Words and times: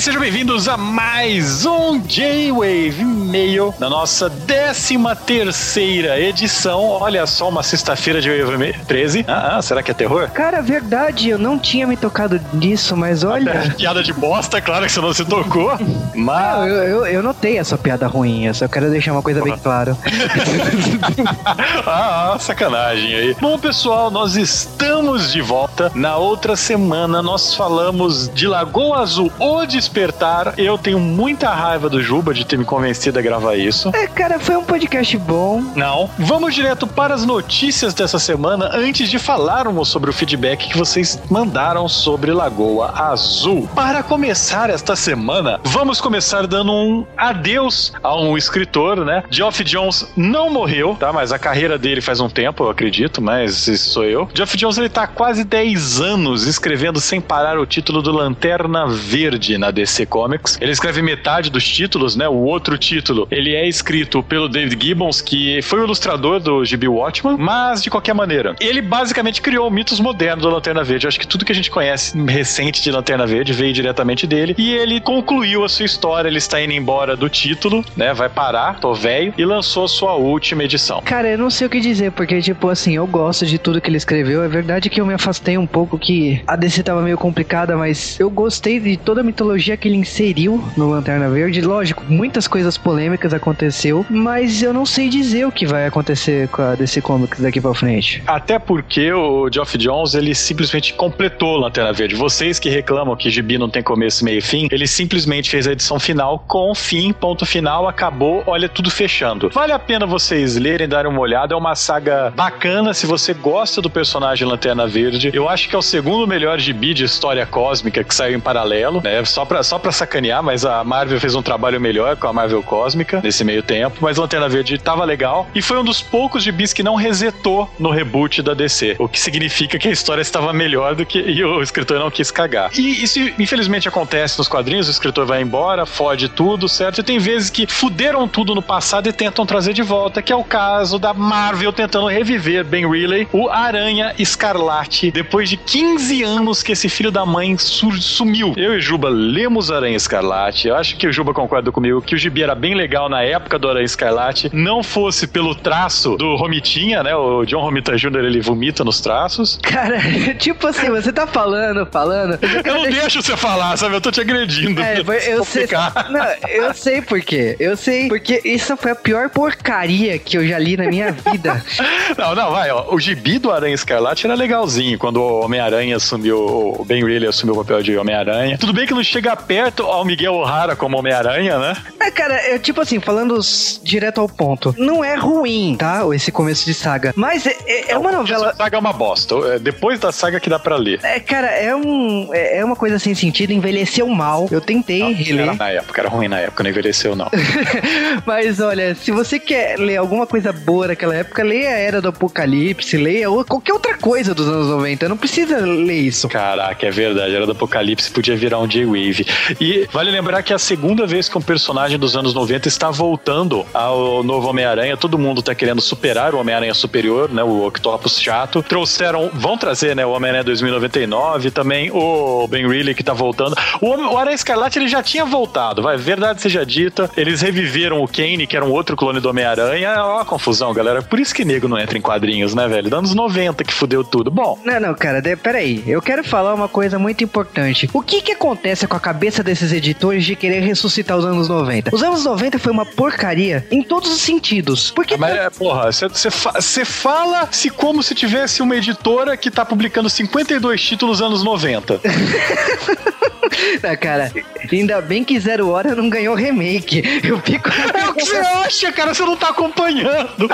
sejam 0.00 0.20
bem-vindos 0.20 0.68
a 0.68 0.76
mais 0.76 1.66
um 1.66 1.98
J-Wave 1.98 3.04
Mail 3.04 3.74
na 3.80 3.90
nossa 3.90 4.30
13 4.30 4.96
terceira 5.26 6.20
edição. 6.20 6.84
Olha 6.84 7.26
só, 7.26 7.48
uma 7.48 7.64
sexta-feira 7.64 8.20
de 8.20 8.30
Wave 8.30 8.74
13. 8.86 9.24
Ah, 9.26 9.56
ah, 9.56 9.62
será 9.62 9.82
que 9.82 9.90
é 9.90 9.94
terror? 9.94 10.30
Cara, 10.30 10.62
verdade, 10.62 11.28
eu 11.28 11.38
não 11.38 11.58
tinha 11.58 11.84
me 11.84 11.96
tocado 11.96 12.40
nisso, 12.52 12.96
mas 12.96 13.24
olha. 13.24 13.74
piada 13.76 14.02
de 14.02 14.12
bosta, 14.12 14.60
claro 14.60 14.86
que 14.86 14.92
você 14.92 15.00
não 15.00 15.12
se 15.12 15.24
tocou. 15.24 15.76
Mas. 16.14 16.58
Não, 16.58 16.68
eu, 16.68 16.84
eu, 16.84 17.06
eu 17.06 17.22
notei 17.22 17.58
a 17.58 17.64
sua 17.64 17.76
piada 17.76 18.06
ruim, 18.06 18.44
eu 18.44 18.54
só 18.54 18.68
quero 18.68 18.90
deixar 18.90 19.12
uma 19.12 19.22
coisa 19.22 19.42
bem 19.42 19.56
clara. 19.58 19.96
ah, 21.86 22.36
sacanagem 22.38 23.14
aí. 23.14 23.36
Bom, 23.40 23.58
pessoal, 23.58 24.12
nós 24.12 24.36
estamos 24.36 25.32
de 25.32 25.40
volta. 25.40 25.90
Na 25.92 26.16
outra 26.16 26.54
semana 26.54 27.20
nós 27.20 27.52
falamos 27.52 28.28
de 28.32 28.46
Lagoa 28.46 29.00
Azul, 29.00 29.32
O 29.40 29.66
Despertar. 29.88 30.52
Eu 30.58 30.76
tenho 30.76 31.00
muita 31.00 31.48
raiva 31.48 31.88
do 31.88 32.02
Juba 32.02 32.34
de 32.34 32.44
ter 32.44 32.58
me 32.58 32.64
convencido 32.64 33.18
a 33.18 33.22
gravar 33.22 33.56
isso. 33.56 33.90
É, 33.94 34.06
cara, 34.06 34.38
foi 34.38 34.54
um 34.54 34.64
podcast 34.64 35.16
bom. 35.16 35.62
Não. 35.74 36.10
Vamos 36.18 36.54
direto 36.54 36.86
para 36.86 37.14
as 37.14 37.24
notícias 37.24 37.94
dessa 37.94 38.18
semana 38.18 38.70
antes 38.74 39.08
de 39.08 39.18
falarmos 39.18 39.88
sobre 39.88 40.10
o 40.10 40.12
feedback 40.12 40.68
que 40.68 40.76
vocês 40.76 41.18
mandaram 41.30 41.88
sobre 41.88 42.32
Lagoa 42.32 42.92
Azul. 42.94 43.66
Para 43.74 44.02
começar 44.02 44.68
esta 44.68 44.94
semana, 44.94 45.58
vamos 45.64 46.02
começar 46.02 46.46
dando 46.46 46.70
um 46.70 47.06
adeus 47.16 47.94
a 48.02 48.14
um 48.14 48.36
escritor, 48.36 49.04
né? 49.06 49.22
Geoff 49.30 49.64
Jones 49.64 50.06
não 50.14 50.50
morreu, 50.50 50.96
tá? 51.00 51.14
Mas 51.14 51.32
a 51.32 51.38
carreira 51.38 51.78
dele 51.78 52.02
faz 52.02 52.20
um 52.20 52.28
tempo, 52.28 52.64
eu 52.64 52.70
acredito, 52.70 53.22
mas 53.22 53.66
isso 53.66 53.90
sou 53.90 54.04
eu. 54.04 54.28
Geoff 54.34 54.54
Jones, 54.54 54.76
ele 54.76 54.90
tá 54.90 55.04
há 55.04 55.06
quase 55.06 55.44
10 55.44 56.02
anos 56.02 56.46
escrevendo 56.46 57.00
sem 57.00 57.22
parar 57.22 57.58
o 57.58 57.64
título 57.64 58.02
do 58.02 58.12
Lanterna 58.12 58.86
Verde 58.86 59.56
na 59.56 59.70
DC 59.78 60.06
Comics. 60.06 60.58
Ele 60.60 60.72
escreve 60.72 61.00
metade 61.02 61.50
dos 61.50 61.66
títulos, 61.66 62.16
né? 62.16 62.28
O 62.28 62.34
outro 62.34 62.76
título, 62.76 63.28
ele 63.30 63.54
é 63.54 63.68
escrito 63.68 64.22
pelo 64.22 64.48
David 64.48 64.84
Gibbons, 64.84 65.20
que 65.20 65.62
foi 65.62 65.80
o 65.80 65.84
ilustrador 65.84 66.40
do 66.40 66.64
GB 66.64 66.88
Watchman, 66.88 67.36
mas 67.38 67.82
de 67.82 67.90
qualquer 67.90 68.14
maneira, 68.14 68.56
ele 68.60 68.82
basicamente 68.82 69.40
criou 69.40 69.70
mitos 69.70 70.00
modernos 70.00 70.42
do 70.42 70.50
Lanterna 70.50 70.82
Verde. 70.82 71.06
Eu 71.06 71.08
acho 71.08 71.20
que 71.20 71.26
tudo 71.26 71.44
que 71.44 71.52
a 71.52 71.54
gente 71.54 71.70
conhece 71.70 72.18
recente 72.26 72.82
de 72.82 72.90
Lanterna 72.90 73.26
Verde 73.26 73.52
veio 73.52 73.72
diretamente 73.72 74.26
dele. 74.26 74.54
E 74.58 74.74
ele 74.74 75.00
concluiu 75.00 75.64
a 75.64 75.68
sua 75.68 75.84
história, 75.84 76.28
ele 76.28 76.38
está 76.38 76.60
indo 76.60 76.72
embora 76.72 77.16
do 77.16 77.28
título, 77.28 77.84
né? 77.96 78.12
Vai 78.12 78.28
parar, 78.28 78.80
tô 78.80 78.92
velho, 78.94 79.32
e 79.38 79.44
lançou 79.44 79.84
a 79.84 79.88
sua 79.88 80.14
última 80.14 80.64
edição. 80.64 81.02
Cara, 81.04 81.28
eu 81.28 81.38
não 81.38 81.50
sei 81.50 81.66
o 81.66 81.70
que 81.70 81.80
dizer, 81.80 82.12
porque, 82.12 82.40
tipo, 82.40 82.68
assim, 82.68 82.96
eu 82.96 83.06
gosto 83.06 83.46
de 83.46 83.58
tudo 83.58 83.80
que 83.80 83.88
ele 83.88 83.96
escreveu. 83.96 84.42
É 84.42 84.48
verdade 84.48 84.90
que 84.90 85.00
eu 85.00 85.06
me 85.06 85.14
afastei 85.14 85.56
um 85.56 85.66
pouco, 85.66 85.98
que 85.98 86.42
a 86.46 86.56
DC 86.56 86.82
tava 86.82 87.02
meio 87.02 87.16
complicada, 87.16 87.76
mas 87.76 88.18
eu 88.18 88.30
gostei 88.30 88.80
de 88.80 88.96
toda 88.96 89.20
a 89.20 89.24
mitologia 89.24 89.67
que 89.76 89.88
ele 89.88 89.96
inseriu 89.96 90.62
no 90.76 90.88
Lanterna 90.88 91.28
Verde. 91.28 91.60
Lógico, 91.60 92.04
muitas 92.08 92.48
coisas 92.48 92.76
polêmicas 92.76 93.34
aconteceu, 93.34 94.04
mas 94.08 94.62
eu 94.62 94.72
não 94.72 94.86
sei 94.86 95.08
dizer 95.08 95.46
o 95.46 95.52
que 95.52 95.66
vai 95.66 95.86
acontecer 95.86 96.48
com 96.48 96.62
a 96.62 96.74
DC 96.74 97.00
Comics 97.00 97.40
daqui 97.40 97.60
pra 97.60 97.74
frente. 97.74 98.22
Até 98.26 98.58
porque 98.58 99.12
o 99.12 99.48
Geoff 99.52 99.76
Jones, 99.76 100.14
ele 100.14 100.34
simplesmente 100.34 100.94
completou 100.94 101.56
o 101.56 101.60
Lanterna 101.60 101.92
Verde. 101.92 102.14
Vocês 102.14 102.58
que 102.58 102.68
reclamam 102.68 103.16
que 103.16 103.30
Gibi 103.30 103.58
não 103.58 103.68
tem 103.68 103.82
começo, 103.82 104.24
meio 104.24 104.38
e 104.38 104.40
fim, 104.40 104.68
ele 104.70 104.86
simplesmente 104.86 105.50
fez 105.50 105.66
a 105.66 105.72
edição 105.72 105.98
final 105.98 106.44
com 106.46 106.74
fim, 106.74 107.12
ponto 107.12 107.44
final, 107.44 107.88
acabou, 107.88 108.42
olha 108.46 108.68
tudo 108.68 108.90
fechando. 108.90 109.50
Vale 109.50 109.72
a 109.72 109.78
pena 109.78 110.06
vocês 110.06 110.56
lerem, 110.56 110.88
darem 110.88 111.10
uma 111.10 111.20
olhada, 111.20 111.54
é 111.54 111.56
uma 111.56 111.74
saga 111.74 112.32
bacana 112.34 112.94
se 112.94 113.06
você 113.06 113.34
gosta 113.34 113.82
do 113.82 113.90
personagem 113.90 114.46
Lanterna 114.46 114.86
Verde. 114.86 115.30
Eu 115.32 115.48
acho 115.48 115.68
que 115.68 115.74
é 115.74 115.78
o 115.78 115.82
segundo 115.82 116.26
melhor 116.26 116.58
gibi 116.58 116.94
de 116.94 117.04
história 117.04 117.44
cósmica 117.46 118.04
que 118.04 118.14
saiu 118.14 118.36
em 118.36 118.40
paralelo, 118.40 119.00
né? 119.02 119.24
Só 119.24 119.44
pra, 119.44 119.57
só 119.62 119.78
pra 119.78 119.92
sacanear, 119.92 120.42
mas 120.42 120.64
a 120.64 120.82
Marvel 120.84 121.20
fez 121.20 121.34
um 121.34 121.42
trabalho 121.42 121.80
melhor 121.80 122.16
com 122.16 122.26
a 122.26 122.32
Marvel 122.32 122.62
Cósmica 122.62 123.20
nesse 123.22 123.44
meio 123.44 123.62
tempo. 123.62 123.98
Mas 124.00 124.16
Lanterna 124.16 124.48
Verde 124.48 124.78
tava 124.78 125.04
legal 125.04 125.48
e 125.54 125.62
foi 125.62 125.78
um 125.78 125.84
dos 125.84 126.02
poucos 126.02 126.42
gibis 126.42 126.72
que 126.72 126.82
não 126.82 126.94
resetou 126.94 127.70
no 127.78 127.90
reboot 127.90 128.42
da 128.42 128.54
DC. 128.54 128.96
O 128.98 129.08
que 129.08 129.20
significa 129.20 129.78
que 129.78 129.88
a 129.88 129.90
história 129.90 130.22
estava 130.22 130.52
melhor 130.52 130.94
do 130.94 131.04
que. 131.04 131.18
E 131.38 131.44
o 131.44 131.62
escritor 131.62 132.00
não 132.00 132.10
quis 132.10 132.30
cagar. 132.30 132.70
E 132.76 133.02
isso, 133.02 133.18
infelizmente, 133.38 133.86
acontece 133.86 134.38
nos 134.38 134.48
quadrinhos: 134.48 134.88
o 134.88 134.90
escritor 134.90 135.26
vai 135.26 135.42
embora, 135.42 135.86
fode 135.86 136.28
tudo, 136.28 136.68
certo? 136.68 137.00
E 137.00 137.04
tem 137.04 137.18
vezes 137.18 137.50
que 137.50 137.66
fuderam 137.66 138.26
tudo 138.26 138.54
no 138.54 138.62
passado 138.62 139.08
e 139.08 139.12
tentam 139.12 139.46
trazer 139.46 139.72
de 139.72 139.82
volta, 139.82 140.22
que 140.22 140.32
é 140.32 140.36
o 140.36 140.42
caso 140.42 140.98
da 140.98 141.12
Marvel 141.14 141.72
tentando 141.72 142.06
reviver 142.06 142.64
Ben 142.64 142.90
Riley, 142.90 143.28
o 143.32 143.48
Aranha 143.48 144.14
Escarlate, 144.18 145.10
depois 145.10 145.48
de 145.48 145.56
15 145.56 146.22
anos 146.22 146.62
que 146.62 146.72
esse 146.72 146.88
filho 146.88 147.10
da 147.10 147.24
mãe 147.24 147.56
sumiu. 147.58 148.54
Eu 148.56 148.76
e 148.76 148.80
Juba 148.80 149.08
lemos 149.08 149.47
Aranha 149.70 149.96
Escarlate. 149.96 150.68
Eu 150.68 150.76
acho 150.76 150.96
que 150.96 151.06
o 151.06 151.12
Juba 151.12 151.32
concorda 151.32 151.72
comigo 151.72 152.02
que 152.02 152.14
o 152.14 152.18
gibi 152.18 152.42
era 152.42 152.54
bem 152.54 152.74
legal 152.74 153.08
na 153.08 153.22
época 153.22 153.58
do 153.58 153.68
Aranha 153.68 153.84
Escarlate. 153.84 154.50
Não 154.52 154.82
fosse 154.82 155.26
pelo 155.26 155.54
traço 155.54 156.16
do 156.16 156.36
Romitinha, 156.36 157.02
né? 157.02 157.14
O 157.14 157.44
John 157.44 157.60
Romita 157.60 157.96
Jr. 157.96 158.24
ele 158.24 158.40
vomita 158.40 158.84
nos 158.84 159.00
traços. 159.00 159.58
Cara, 159.62 159.98
tipo 160.38 160.66
assim, 160.66 160.90
você 160.90 161.12
tá 161.12 161.26
falando, 161.26 161.86
falando. 161.86 162.38
Eu, 162.42 162.48
eu 162.64 162.74
não 162.74 162.82
deixar... 162.82 163.00
deixo 163.00 163.22
você 163.22 163.36
falar, 163.36 163.76
sabe? 163.76 163.94
Eu 163.94 164.00
tô 164.00 164.10
te 164.10 164.20
agredindo. 164.20 164.80
É, 164.80 165.00
eu 165.26 165.44
sei. 165.44 165.66
Não, 166.10 166.48
eu 166.48 166.74
sei 166.74 167.02
por 167.02 167.20
quê. 167.20 167.56
Eu 167.58 167.76
sei 167.76 168.08
porque 168.08 168.40
isso 168.44 168.76
foi 168.76 168.92
a 168.92 168.96
pior 168.96 169.30
porcaria 169.30 170.18
que 170.18 170.36
eu 170.36 170.46
já 170.46 170.58
li 170.58 170.76
na 170.76 170.86
minha 170.86 171.12
vida. 171.12 171.62
não, 172.16 172.34
não, 172.34 172.50
vai, 172.50 172.70
ó. 172.70 172.94
O 172.94 173.00
gibi 173.00 173.38
do 173.38 173.50
Aranha 173.50 173.74
Escarlate 173.74 174.26
era 174.26 174.34
legalzinho 174.34 174.98
quando 174.98 175.18
o 175.18 175.44
Homem-Aranha 175.44 175.96
assumiu, 175.96 176.38
o 176.78 176.84
Ben 176.84 177.04
Reilly 177.04 177.26
assumiu 177.26 177.54
o 177.54 177.58
papel 177.58 177.82
de 177.82 177.96
Homem-Aranha. 177.96 178.58
Tudo 178.58 178.72
bem 178.72 178.86
que 178.86 178.94
não 178.94 179.02
chega 179.02 179.37
perto 179.38 179.84
ao 179.84 180.04
Miguel 180.04 180.34
O'Hara 180.34 180.76
como 180.76 180.98
Homem-Aranha, 180.98 181.58
né? 181.58 181.76
É, 182.00 182.10
cara, 182.10 182.34
é 182.34 182.58
tipo 182.58 182.80
assim, 182.80 183.00
falando 183.00 183.38
direto 183.82 184.20
ao 184.20 184.28
ponto. 184.28 184.74
Não 184.78 185.04
é 185.04 185.14
ruim, 185.14 185.76
tá? 185.78 186.02
Esse 186.14 186.32
começo 186.32 186.64
de 186.64 186.74
saga. 186.74 187.12
Mas 187.16 187.46
é, 187.46 187.56
é, 187.66 187.92
é 187.92 187.98
uma 187.98 188.12
novela. 188.12 188.54
saga 188.54 188.76
é 188.76 188.80
uma 188.80 188.92
bosta. 188.92 189.34
É 189.54 189.58
depois 189.58 189.98
da 190.00 190.10
saga 190.12 190.40
que 190.40 190.48
dá 190.48 190.58
pra 190.58 190.76
ler. 190.76 191.00
É, 191.02 191.20
cara, 191.20 191.48
é 191.48 191.74
um. 191.74 192.30
É, 192.32 192.58
é 192.58 192.64
uma 192.64 192.76
coisa 192.76 192.98
sem 192.98 193.14
sentido, 193.14 193.52
envelheceu 193.52 194.06
mal. 194.08 194.48
Eu 194.50 194.60
tentei 194.60 195.00
não, 195.00 195.12
reler. 195.12 195.48
Era 195.48 195.54
na 195.54 195.70
época, 195.70 196.00
era 196.00 196.08
ruim 196.08 196.28
na 196.28 196.38
época, 196.38 196.62
não 196.62 196.70
envelheceu, 196.70 197.14
não. 197.14 197.30
Mas 198.26 198.60
olha, 198.60 198.94
se 198.94 199.10
você 199.10 199.38
quer 199.38 199.78
ler 199.78 199.96
alguma 199.96 200.26
coisa 200.26 200.52
boa 200.52 200.88
daquela 200.88 201.14
época, 201.14 201.42
leia 201.42 201.70
a 201.70 201.78
Era 201.78 202.00
do 202.00 202.08
Apocalipse, 202.08 202.96
leia 202.96 203.28
qualquer 203.44 203.72
outra 203.72 203.96
coisa 203.96 204.34
dos 204.34 204.48
anos 204.48 204.68
90. 204.68 205.08
Não 205.08 205.16
precisa 205.16 205.58
ler 205.58 206.00
isso. 206.00 206.28
Caraca, 206.28 206.86
é 206.86 206.90
verdade. 206.90 207.32
A 207.32 207.36
Era 207.36 207.46
do 207.46 207.52
Apocalipse 207.52 208.10
podia 208.10 208.36
virar 208.36 208.58
um 208.58 208.66
J-Wave. 208.66 209.26
E 209.60 209.88
vale 209.92 210.10
lembrar 210.10 210.42
que 210.42 210.52
é 210.52 210.56
a 210.56 210.58
segunda 210.58 211.06
vez 211.06 211.28
que 211.28 211.38
um 211.38 211.42
personagem 211.42 211.98
dos 211.98 212.16
anos 212.16 212.34
90 212.34 212.68
está 212.68 212.90
voltando 212.90 213.64
ao 213.72 214.22
novo 214.22 214.48
Homem-Aranha. 214.48 214.96
Todo 214.96 215.18
mundo 215.18 215.40
está 215.40 215.54
querendo 215.54 215.80
superar 215.80 216.34
o 216.34 216.38
Homem-Aranha 216.38 216.74
superior, 216.74 217.30
né? 217.30 217.42
O 217.42 217.66
Octopus 217.66 218.20
chato. 218.20 218.62
Trouxeram, 218.62 219.30
vão 219.32 219.56
trazer, 219.56 219.94
né? 219.94 220.04
O 220.04 220.10
Homem-Aranha 220.10 220.44
2099, 220.44 221.50
também 221.50 221.90
o 221.90 222.46
Ben 222.48 222.66
Reilly 222.68 222.94
que 222.94 223.02
está 223.02 223.12
voltando. 223.12 223.56
O, 223.80 223.88
o 223.88 224.18
Aranha 224.18 224.34
Escarlate 224.34 224.78
ele 224.78 224.88
já 224.88 225.02
tinha 225.02 225.24
voltado, 225.24 225.82
vai, 225.82 225.96
verdade 225.96 226.40
seja 226.40 226.64
dita. 226.64 227.10
Eles 227.16 227.40
reviveram 227.40 228.02
o 228.02 228.08
Kane, 228.08 228.46
que 228.46 228.56
era 228.56 228.64
um 228.64 228.70
outro 228.70 228.96
clone 228.96 229.20
do 229.20 229.28
Homem-Aranha. 229.28 230.04
Ó 230.04 230.20
a 230.20 230.24
confusão, 230.24 230.72
galera. 230.72 231.02
Por 231.02 231.18
isso 231.18 231.34
que 231.34 231.44
nego 231.44 231.68
não 231.68 231.78
entra 231.78 231.96
em 231.96 232.00
quadrinhos, 232.00 232.54
né, 232.54 232.66
velho? 232.66 232.94
Anos 232.94 233.14
90 233.14 233.64
que 233.64 233.72
fudeu 233.72 234.02
tudo. 234.02 234.30
Bom. 234.30 234.58
Não, 234.64 234.80
não, 234.80 234.94
cara, 234.94 235.20
de, 235.20 235.36
peraí. 235.36 235.84
Eu 235.86 236.02
quero 236.02 236.24
falar 236.24 236.54
uma 236.54 236.68
coisa 236.68 236.98
muito 236.98 237.22
importante. 237.22 237.88
O 237.92 238.02
que 238.02 238.22
que 238.22 238.32
acontece 238.32 238.86
com 238.86 238.96
a 238.96 239.00
cabeça 239.00 239.17
desses 239.18 239.72
editores 239.72 240.24
de 240.24 240.34
querer 240.34 240.60
ressuscitar 240.60 241.16
os 241.16 241.24
anos 241.24 241.48
90? 241.48 241.94
Os 241.94 242.02
anos 242.02 242.24
90 242.24 242.58
foi 242.58 242.72
uma 242.72 242.86
porcaria 242.86 243.66
em 243.70 243.82
todos 243.82 244.10
os 244.10 244.20
sentidos. 244.20 244.90
Porque. 244.90 245.16
Mas, 245.16 245.36
é, 245.36 245.50
porra, 245.50 245.90
você 245.92 246.30
fa 246.30 246.60
fala 246.84 247.48
se 247.50 247.70
como 247.70 248.02
se 248.02 248.14
tivesse 248.14 248.62
uma 248.62 248.76
editora 248.76 249.36
que 249.36 249.50
tá 249.50 249.64
publicando 249.64 250.08
52 250.08 250.80
títulos 250.82 251.20
anos 251.20 251.42
90. 251.42 252.00
Não, 253.82 253.96
cara, 253.96 254.32
ainda 254.70 255.00
bem 255.00 255.24
que 255.24 255.38
Zero 255.38 255.68
Hora 255.68 255.94
não 255.94 256.08
ganhou 256.08 256.34
remake. 256.34 257.02
Eu 257.24 257.40
fico. 257.40 257.68
É 257.98 258.08
o 258.08 258.14
que 258.14 258.24
você 258.24 258.36
acha, 258.36 258.92
cara? 258.92 259.14
Você 259.14 259.22
não 259.22 259.36
tá 259.36 259.48
acompanhando. 259.48 260.48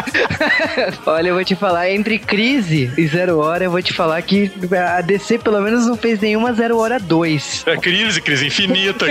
Olha, 1.05 1.29
eu 1.29 1.35
vou 1.35 1.45
te 1.45 1.55
falar, 1.55 1.91
entre 1.91 2.19
Crise 2.19 2.91
e 2.97 3.07
Zero 3.07 3.39
Hora, 3.39 3.65
eu 3.65 3.71
vou 3.71 3.83
te 3.83 3.93
falar 3.93 4.21
que 4.23 4.51
a 4.97 5.01
DC 5.01 5.39
pelo 5.39 5.61
menos 5.61 5.87
não 5.87 5.97
fez 5.97 6.21
nenhuma 6.21 6.53
Zero 6.53 6.79
Hora 6.79 6.99
2. 6.99 7.65
É 7.67 7.77
crise, 7.77 8.21
crise 8.21 8.47
infinita. 8.47 9.07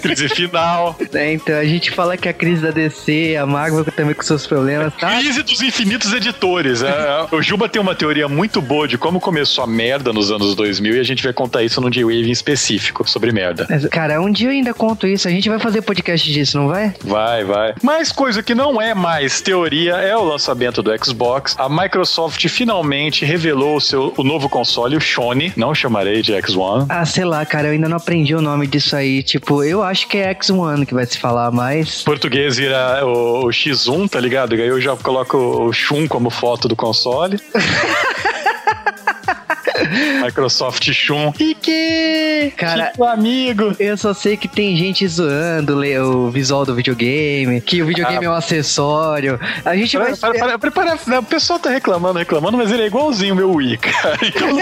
crise 0.00 0.28
final. 0.28 0.96
É, 1.14 1.32
então, 1.32 1.56
a 1.56 1.64
gente 1.64 1.90
fala 1.90 2.16
que 2.16 2.28
a 2.28 2.32
crise 2.32 2.62
da 2.62 2.70
DC, 2.70 3.36
a 3.36 3.46
Marvel 3.46 3.84
também 3.84 4.14
com 4.14 4.22
seus 4.22 4.46
problemas, 4.46 4.94
tá? 4.94 5.16
Crise 5.18 5.42
dos 5.42 5.62
infinitos 5.62 6.12
editores. 6.12 6.82
É, 6.82 7.26
o 7.30 7.40
Juba 7.42 7.68
tem 7.68 7.80
uma 7.80 7.94
teoria 7.94 8.28
muito 8.28 8.60
boa 8.60 8.86
de 8.86 8.98
como 8.98 9.20
começou 9.20 9.64
a 9.64 9.66
merda 9.66 10.12
nos 10.12 10.30
anos 10.30 10.54
2000 10.54 10.96
e 10.96 11.00
a 11.00 11.04
gente 11.04 11.22
vai 11.22 11.32
contar 11.32 11.62
isso 11.62 11.67
isso 11.68 11.80
num 11.80 11.92
G-Wave 11.92 12.28
em 12.28 12.32
específico, 12.32 13.08
sobre 13.08 13.32
merda. 13.32 13.66
Cara, 13.90 14.20
um 14.20 14.30
dia 14.30 14.48
eu 14.48 14.52
ainda 14.52 14.74
conto 14.74 15.06
isso. 15.06 15.28
A 15.28 15.30
gente 15.30 15.48
vai 15.48 15.58
fazer 15.58 15.82
podcast 15.82 16.30
disso, 16.30 16.58
não 16.58 16.68
vai? 16.68 16.94
Vai, 17.04 17.44
vai. 17.44 17.74
Mas 17.82 18.10
coisa 18.10 18.42
que 18.42 18.54
não 18.54 18.80
é 18.80 18.94
mais 18.94 19.40
teoria 19.40 19.96
é 19.96 20.16
o 20.16 20.24
lançamento 20.24 20.82
do 20.82 20.90
Xbox. 21.04 21.54
A 21.58 21.68
Microsoft 21.68 22.46
finalmente 22.48 23.24
revelou 23.24 23.76
o 23.76 23.80
seu 23.80 24.12
o 24.16 24.24
novo 24.24 24.48
console, 24.48 24.96
o 24.96 25.00
Sony. 25.00 25.52
Não 25.56 25.74
chamarei 25.74 26.22
de 26.22 26.32
X1. 26.32 26.86
Ah, 26.88 27.04
sei 27.04 27.24
lá, 27.24 27.44
cara, 27.44 27.68
eu 27.68 27.72
ainda 27.72 27.88
não 27.88 27.96
aprendi 27.96 28.34
o 28.34 28.40
nome 28.40 28.66
disso 28.66 28.96
aí. 28.96 29.22
Tipo, 29.22 29.62
eu 29.62 29.82
acho 29.82 30.08
que 30.08 30.18
é 30.18 30.34
X1 30.34 30.86
que 30.86 30.94
vai 30.94 31.06
se 31.06 31.18
falar, 31.18 31.50
mas. 31.50 32.02
Português 32.02 32.56
vira 32.56 33.04
o, 33.04 33.46
o 33.46 33.48
X1, 33.48 34.08
tá 34.08 34.20
ligado? 34.20 34.54
Aí 34.54 34.66
eu 34.66 34.80
já 34.80 34.96
coloco 34.96 35.36
o 35.36 35.72
Shun 35.72 36.08
como 36.08 36.30
foto 36.30 36.68
do 36.68 36.76
console. 36.76 37.38
Microsoft 40.24 40.90
Shun. 40.92 41.32
que 41.32 42.52
Cara, 42.56 42.86
tipo 42.86 43.04
amigo. 43.04 43.74
Eu 43.78 43.96
só 43.96 44.14
sei 44.14 44.36
que 44.36 44.48
tem 44.48 44.76
gente 44.76 45.06
zoando 45.06 45.78
o 45.78 46.30
visual 46.30 46.64
do 46.64 46.74
videogame, 46.74 47.60
que 47.60 47.82
o 47.82 47.86
videogame 47.86 48.24
ah. 48.24 48.28
é 48.28 48.30
um 48.30 48.34
acessório. 48.34 49.38
A 49.64 49.76
gente 49.76 49.96
para, 49.96 50.14
vai. 50.14 50.16
Para, 50.16 50.58
para, 50.58 50.70
para, 50.70 50.96
para, 50.96 51.20
o 51.20 51.22
pessoal 51.22 51.58
tá 51.58 51.70
reclamando, 51.70 52.18
reclamando, 52.18 52.56
mas 52.56 52.70
ele 52.70 52.82
é 52.82 52.86
igualzinho 52.86 53.34
o 53.34 53.36
meu 53.36 53.52
Wii, 53.52 53.78
cara. 53.78 54.18
Então 54.28 54.48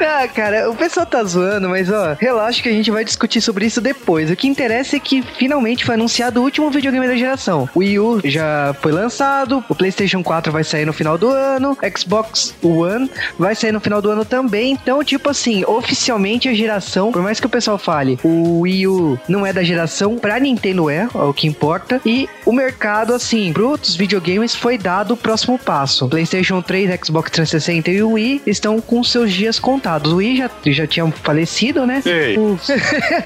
ah, 0.00 0.28
cara, 0.28 0.70
o 0.70 0.74
pessoal 0.74 1.04
tá 1.04 1.22
zoando, 1.24 1.68
mas 1.68 1.90
ó, 1.90 2.16
relaxa 2.18 2.62
que 2.62 2.68
a 2.68 2.72
gente 2.72 2.90
vai 2.90 3.04
discutir 3.04 3.40
sobre 3.40 3.66
isso 3.66 3.80
depois. 3.80 4.30
O 4.30 4.36
que 4.36 4.48
interessa 4.48 4.96
é 4.96 5.00
que 5.00 5.22
finalmente 5.22 5.84
foi 5.84 5.94
anunciado 5.94 6.40
o 6.40 6.44
último 6.44 6.70
videogame 6.70 7.06
da 7.06 7.16
geração. 7.16 7.68
O 7.74 7.80
Wii 7.80 7.98
U 7.98 8.20
já 8.24 8.74
foi 8.80 8.92
lançado, 8.92 9.64
o 9.68 9.74
PlayStation 9.74 10.22
4 10.22 10.52
vai 10.52 10.64
sair 10.64 10.84
no 10.84 10.92
final 10.92 11.18
do 11.18 11.28
ano, 11.28 11.76
Xbox 11.96 12.54
One 12.62 12.99
vai 13.38 13.54
sair 13.54 13.72
no 13.72 13.80
final 13.80 14.02
do 14.02 14.10
ano 14.10 14.24
também. 14.24 14.72
Então, 14.72 15.02
tipo 15.04 15.30
assim, 15.30 15.64
oficialmente 15.64 16.48
a 16.48 16.54
geração, 16.54 17.12
por 17.12 17.22
mais 17.22 17.40
que 17.40 17.46
o 17.46 17.50
pessoal 17.50 17.78
fale, 17.78 18.18
o 18.22 18.60
Wii 18.60 18.86
U 18.86 19.18
não 19.28 19.46
é 19.46 19.52
da 19.52 19.62
geração, 19.62 20.16
pra 20.18 20.38
Nintendo 20.40 20.90
é, 20.90 21.08
é 21.14 21.18
o 21.18 21.32
que 21.32 21.46
importa. 21.46 22.00
E 22.04 22.28
o 22.44 22.52
mercado, 22.52 23.14
assim, 23.14 23.52
pros 23.52 23.96
videogames 23.96 24.54
foi 24.54 24.76
dado 24.76 25.14
o 25.14 25.16
próximo 25.16 25.58
passo. 25.58 26.08
PlayStation 26.08 26.62
3, 26.62 26.98
Xbox 27.04 27.30
360 27.30 27.90
e 27.90 28.02
o 28.02 28.12
Wii 28.12 28.42
estão 28.46 28.80
com 28.80 29.02
seus 29.04 29.32
dias 29.32 29.58
contados. 29.58 30.12
O 30.12 30.16
Wii 30.16 30.36
já, 30.36 30.50
já 30.66 30.86
tinha 30.86 31.10
falecido, 31.10 31.86
né? 31.86 32.02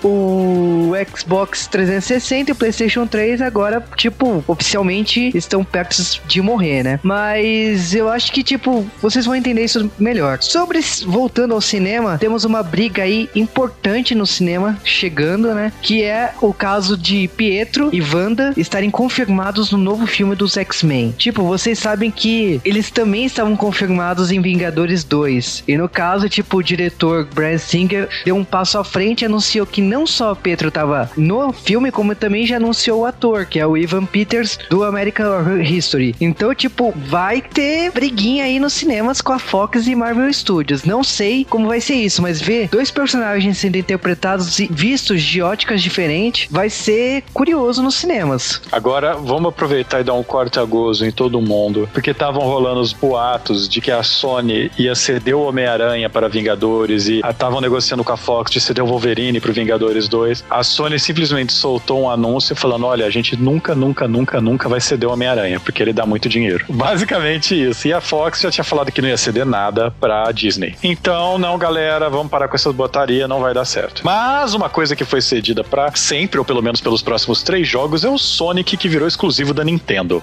O, 0.02 0.04
o 0.06 0.92
Xbox 1.16 1.66
360 1.66 2.50
e 2.50 2.52
o 2.52 2.54
PlayStation 2.54 3.06
3 3.06 3.40
agora, 3.40 3.84
tipo, 3.96 4.44
oficialmente 4.46 5.36
estão 5.36 5.64
perto 5.64 5.96
de 6.26 6.40
morrer, 6.40 6.82
né? 6.82 7.00
Mas 7.02 7.94
eu 7.94 8.08
acho 8.08 8.32
que, 8.32 8.42
tipo, 8.42 8.86
vocês 9.00 9.26
vão 9.26 9.34
entender 9.34 9.63
isso 9.64 9.90
melhor. 9.98 10.38
Sobre 10.42 10.80
voltando 11.06 11.54
ao 11.54 11.60
cinema, 11.60 12.18
temos 12.18 12.44
uma 12.44 12.62
briga 12.62 13.02
aí 13.02 13.28
importante 13.34 14.14
no 14.14 14.26
cinema 14.26 14.78
chegando, 14.84 15.54
né? 15.54 15.72
Que 15.82 16.02
é 16.02 16.32
o 16.40 16.52
caso 16.52 16.96
de 16.96 17.28
Pietro 17.28 17.90
e 17.92 18.00
Wanda 18.00 18.52
estarem 18.56 18.90
confirmados 18.90 19.70
no 19.70 19.78
novo 19.78 20.06
filme 20.06 20.34
dos 20.34 20.56
X-Men. 20.56 21.14
Tipo, 21.16 21.44
vocês 21.44 21.78
sabem 21.78 22.10
que 22.10 22.60
eles 22.64 22.90
também 22.90 23.24
estavam 23.24 23.56
confirmados 23.56 24.30
em 24.30 24.40
Vingadores 24.40 25.04
2. 25.04 25.64
E 25.66 25.76
no 25.76 25.88
caso, 25.88 26.28
tipo, 26.28 26.58
o 26.58 26.62
diretor 26.62 27.26
Brad 27.32 27.58
Singer 27.58 28.08
deu 28.24 28.36
um 28.36 28.44
passo 28.44 28.78
à 28.78 28.84
frente 28.84 29.22
e 29.22 29.26
anunciou 29.26 29.66
que 29.66 29.80
não 29.80 30.06
só 30.06 30.34
Pietro 30.34 30.68
estava 30.68 31.10
no 31.16 31.52
filme, 31.52 31.90
como 31.90 32.14
também 32.14 32.46
já 32.46 32.56
anunciou 32.56 33.00
o 33.00 33.06
ator, 33.06 33.46
que 33.46 33.58
é 33.58 33.66
o 33.66 33.76
Ivan 33.76 34.04
Peters 34.04 34.58
do 34.68 34.84
American 34.84 35.60
History. 35.62 36.14
Então, 36.20 36.54
tipo, 36.54 36.92
vai 36.96 37.40
ter 37.40 37.90
briguinha 37.90 38.44
aí 38.44 38.58
nos 38.58 38.72
cinemas 38.72 39.20
com 39.20 39.32
a 39.32 39.38
Fox 39.54 39.86
e 39.86 39.94
Marvel 39.94 40.32
Studios. 40.32 40.82
Não 40.82 41.04
sei 41.04 41.46
como 41.48 41.68
vai 41.68 41.80
ser 41.80 41.94
isso, 41.94 42.20
mas 42.20 42.40
ver 42.40 42.68
dois 42.68 42.90
personagens 42.90 43.56
sendo 43.56 43.76
interpretados 43.76 44.58
e 44.58 44.66
vistos 44.66 45.22
de 45.22 45.40
óticas 45.40 45.80
diferentes 45.80 46.48
vai 46.50 46.68
ser 46.68 47.22
curioso 47.32 47.80
nos 47.80 47.94
cinemas. 47.94 48.60
Agora, 48.72 49.14
vamos 49.14 49.50
aproveitar 49.50 50.00
e 50.00 50.02
dar 50.02 50.14
um 50.14 50.24
corte 50.24 50.58
a 50.58 50.64
gozo 50.64 51.06
em 51.06 51.12
todo 51.12 51.40
mundo, 51.40 51.88
porque 51.92 52.10
estavam 52.10 52.42
rolando 52.42 52.80
os 52.80 52.92
boatos 52.92 53.68
de 53.68 53.80
que 53.80 53.92
a 53.92 54.02
Sony 54.02 54.72
ia 54.76 54.96
ceder 54.96 55.36
o 55.36 55.42
Homem-Aranha 55.42 56.10
para 56.10 56.28
Vingadores 56.28 57.06
e 57.06 57.20
estavam 57.20 57.60
negociando 57.60 58.02
com 58.02 58.12
a 58.12 58.16
Fox 58.16 58.50
de 58.50 58.60
ceder 58.60 58.82
o 58.82 58.88
Wolverine 58.88 59.38
para 59.38 59.52
Vingadores 59.52 60.08
2. 60.08 60.46
A 60.50 60.64
Sony 60.64 60.98
simplesmente 60.98 61.52
soltou 61.52 62.02
um 62.02 62.10
anúncio 62.10 62.56
falando: 62.56 62.86
olha, 62.86 63.06
a 63.06 63.10
gente 63.10 63.36
nunca, 63.36 63.72
nunca, 63.72 64.08
nunca, 64.08 64.40
nunca 64.40 64.68
vai 64.68 64.80
ceder 64.80 65.08
o 65.08 65.12
Homem-Aranha, 65.12 65.60
porque 65.60 65.80
ele 65.80 65.92
dá 65.92 66.04
muito 66.04 66.28
dinheiro. 66.28 66.64
Basicamente 66.74 67.54
isso. 67.54 67.86
E 67.86 67.92
a 67.92 68.00
Fox 68.00 68.40
já 68.40 68.50
tinha 68.50 68.64
falado 68.64 68.90
que 68.90 69.00
não 69.00 69.08
ia 69.08 69.16
ceder 69.16 69.43
nada 69.44 69.92
pra 70.00 70.30
Disney. 70.32 70.74
Então, 70.82 71.38
não, 71.38 71.58
galera, 71.58 72.08
vamos 72.10 72.30
parar 72.30 72.48
com 72.48 72.56
essas 72.56 72.74
botarias, 72.74 73.28
não 73.28 73.40
vai 73.40 73.54
dar 73.54 73.64
certo. 73.64 74.02
Mas 74.04 74.54
uma 74.54 74.68
coisa 74.68 74.96
que 74.96 75.04
foi 75.04 75.20
cedida 75.20 75.62
para 75.62 75.94
sempre, 75.96 76.38
ou 76.38 76.44
pelo 76.44 76.62
menos 76.62 76.80
pelos 76.80 77.02
próximos 77.02 77.42
três 77.42 77.66
jogos, 77.66 78.04
é 78.04 78.08
o 78.08 78.18
Sonic 78.18 78.76
que 78.76 78.88
virou 78.88 79.06
exclusivo 79.06 79.52
da 79.52 79.64
Nintendo. 79.64 80.22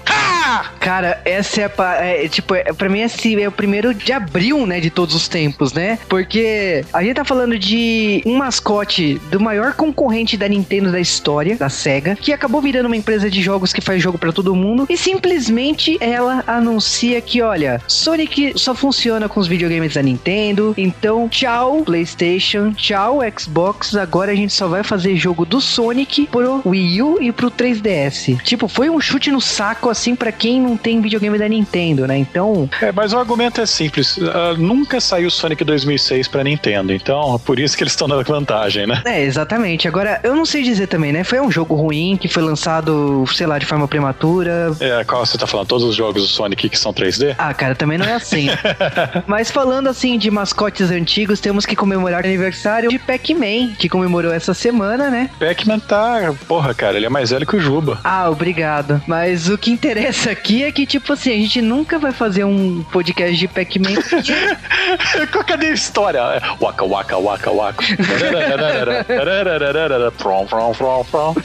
Cara, 0.80 1.20
essa 1.24 1.60
é, 1.60 1.72
a, 1.78 1.94
é 2.04 2.28
tipo, 2.28 2.54
é, 2.54 2.64
pra 2.72 2.88
mim 2.88 3.00
esse 3.00 3.40
é 3.40 3.48
o 3.48 3.52
primeiro 3.52 3.94
de 3.94 4.12
abril, 4.12 4.66
né, 4.66 4.80
de 4.80 4.90
todos 4.90 5.14
os 5.14 5.28
tempos, 5.28 5.72
né? 5.72 5.98
Porque 6.08 6.84
a 6.92 7.02
gente 7.02 7.14
tá 7.14 7.24
falando 7.24 7.58
de 7.58 8.22
um 8.26 8.36
mascote 8.36 9.20
do 9.30 9.40
maior 9.40 9.74
concorrente 9.74 10.36
da 10.36 10.48
Nintendo 10.48 10.90
da 10.90 11.00
história, 11.00 11.56
da 11.56 11.68
SEGA, 11.68 12.16
que 12.16 12.32
acabou 12.32 12.60
virando 12.60 12.86
uma 12.86 12.96
empresa 12.96 13.30
de 13.30 13.40
jogos 13.42 13.72
que 13.72 13.80
faz 13.80 14.02
jogo 14.02 14.18
para 14.18 14.32
todo 14.32 14.54
mundo 14.54 14.86
e 14.88 14.96
simplesmente 14.96 15.96
ela 16.00 16.42
anuncia 16.46 17.20
que, 17.20 17.40
olha, 17.40 17.80
Sonic 17.86 18.52
só 18.56 18.74
funciona 18.74 19.11
com 19.28 19.40
os 19.40 19.46
videogames 19.46 19.94
da 19.94 20.02
Nintendo. 20.02 20.74
Então, 20.76 21.28
tchau 21.28 21.82
PlayStation, 21.84 22.72
tchau 22.72 23.20
Xbox. 23.38 23.94
Agora 23.96 24.32
a 24.32 24.34
gente 24.34 24.52
só 24.52 24.66
vai 24.66 24.82
fazer 24.82 25.16
jogo 25.16 25.44
do 25.44 25.60
Sonic 25.60 26.26
pro 26.26 26.62
Wii 26.64 27.02
U 27.02 27.18
e 27.20 27.32
pro 27.32 27.50
3DS. 27.50 28.42
Tipo, 28.42 28.68
foi 28.68 28.88
um 28.90 29.00
chute 29.00 29.30
no 29.30 29.40
saco 29.40 29.88
assim 29.88 30.14
para 30.14 30.32
quem 30.32 30.60
não 30.60 30.76
tem 30.76 31.00
videogame 31.00 31.38
da 31.38 31.48
Nintendo, 31.48 32.06
né? 32.06 32.16
Então. 32.16 32.68
É, 32.80 32.92
mas 32.92 33.12
o 33.12 33.18
argumento 33.18 33.60
é 33.60 33.66
simples. 33.66 34.16
Uh, 34.16 34.56
nunca 34.58 35.00
saiu 35.00 35.30
Sonic 35.30 35.64
2006 35.64 36.28
para 36.28 36.44
Nintendo, 36.44 36.92
então 36.92 37.38
por 37.44 37.58
isso 37.58 37.76
que 37.76 37.82
eles 37.82 37.92
estão 37.92 38.08
na 38.08 38.22
vantagem, 38.22 38.86
né? 38.86 39.02
É, 39.04 39.22
exatamente. 39.22 39.86
Agora, 39.88 40.20
eu 40.22 40.34
não 40.34 40.44
sei 40.44 40.62
dizer 40.62 40.86
também, 40.86 41.12
né? 41.12 41.24
Foi 41.24 41.40
um 41.40 41.50
jogo 41.50 41.74
ruim 41.74 42.16
que 42.16 42.28
foi 42.28 42.42
lançado, 42.42 43.24
sei 43.34 43.46
lá, 43.46 43.58
de 43.58 43.66
forma 43.66 43.86
prematura. 43.88 44.74
É, 44.80 45.04
qual 45.04 45.24
você 45.24 45.36
tá 45.36 45.46
falando? 45.46 45.68
Todos 45.68 45.84
os 45.84 45.94
jogos 45.94 46.22
do 46.22 46.28
Sonic 46.28 46.68
que 46.68 46.78
são 46.78 46.92
3D? 46.92 47.34
Ah, 47.38 47.52
cara, 47.52 47.74
também 47.74 47.98
não 47.98 48.06
é 48.06 48.14
assim. 48.14 48.48
Mas 49.26 49.50
falando 49.50 49.88
assim 49.88 50.18
de 50.18 50.30
mascotes 50.30 50.90
antigos, 50.90 51.40
temos 51.40 51.66
que 51.66 51.76
comemorar 51.76 52.22
o 52.22 52.26
aniversário 52.26 52.90
de 52.90 52.98
Pac-Man, 52.98 53.74
que 53.78 53.88
comemorou 53.88 54.32
essa 54.32 54.54
semana, 54.54 55.10
né? 55.10 55.30
Pac-Man 55.38 55.78
tá. 55.78 56.34
Porra, 56.46 56.74
cara, 56.74 56.96
ele 56.96 57.06
é 57.06 57.08
mais 57.08 57.30
velho 57.30 57.46
que 57.46 57.56
o 57.56 57.60
Juba. 57.60 57.98
Ah, 58.04 58.28
obrigado. 58.30 59.02
Mas 59.06 59.48
o 59.48 59.58
que 59.58 59.70
interessa 59.70 60.30
aqui 60.30 60.62
é 60.62 60.72
que, 60.72 60.86
tipo 60.86 61.12
assim, 61.12 61.32
a 61.32 61.36
gente 61.36 61.60
nunca 61.60 61.98
vai 61.98 62.12
fazer 62.12 62.44
um 62.44 62.82
podcast 62.84 63.36
de 63.36 63.48
Pac-Man. 63.48 63.94
Cadê 65.46 65.66
a 65.66 65.72
história? 65.72 66.22
Waka, 66.60 66.84
waka, 66.84 67.18
waka, 67.18 67.50
waka. 67.50 67.84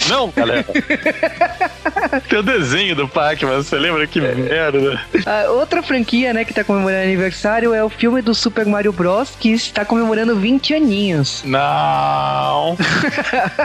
Não, 0.09 0.31
galera. 0.31 0.65
Tem 2.29 2.39
o 2.39 2.43
desenho 2.43 2.95
do 2.95 3.07
Pac-Man, 3.07 3.63
você 3.63 3.77
lembra 3.77 4.05
que 4.07 4.19
merda? 4.19 4.99
A 5.25 5.51
outra 5.51 5.81
franquia, 5.81 6.33
né, 6.33 6.45
que 6.45 6.53
tá 6.53 6.63
comemorando 6.63 7.03
aniversário 7.03 7.73
é 7.73 7.83
o 7.83 7.89
filme 7.89 8.21
do 8.21 8.33
Super 8.33 8.65
Mario 8.65 8.91
Bros. 8.91 9.33
que 9.39 9.51
está 9.51 9.85
comemorando 9.85 10.35
20 10.35 10.73
aninhos. 10.73 11.43
Não. 11.45 12.77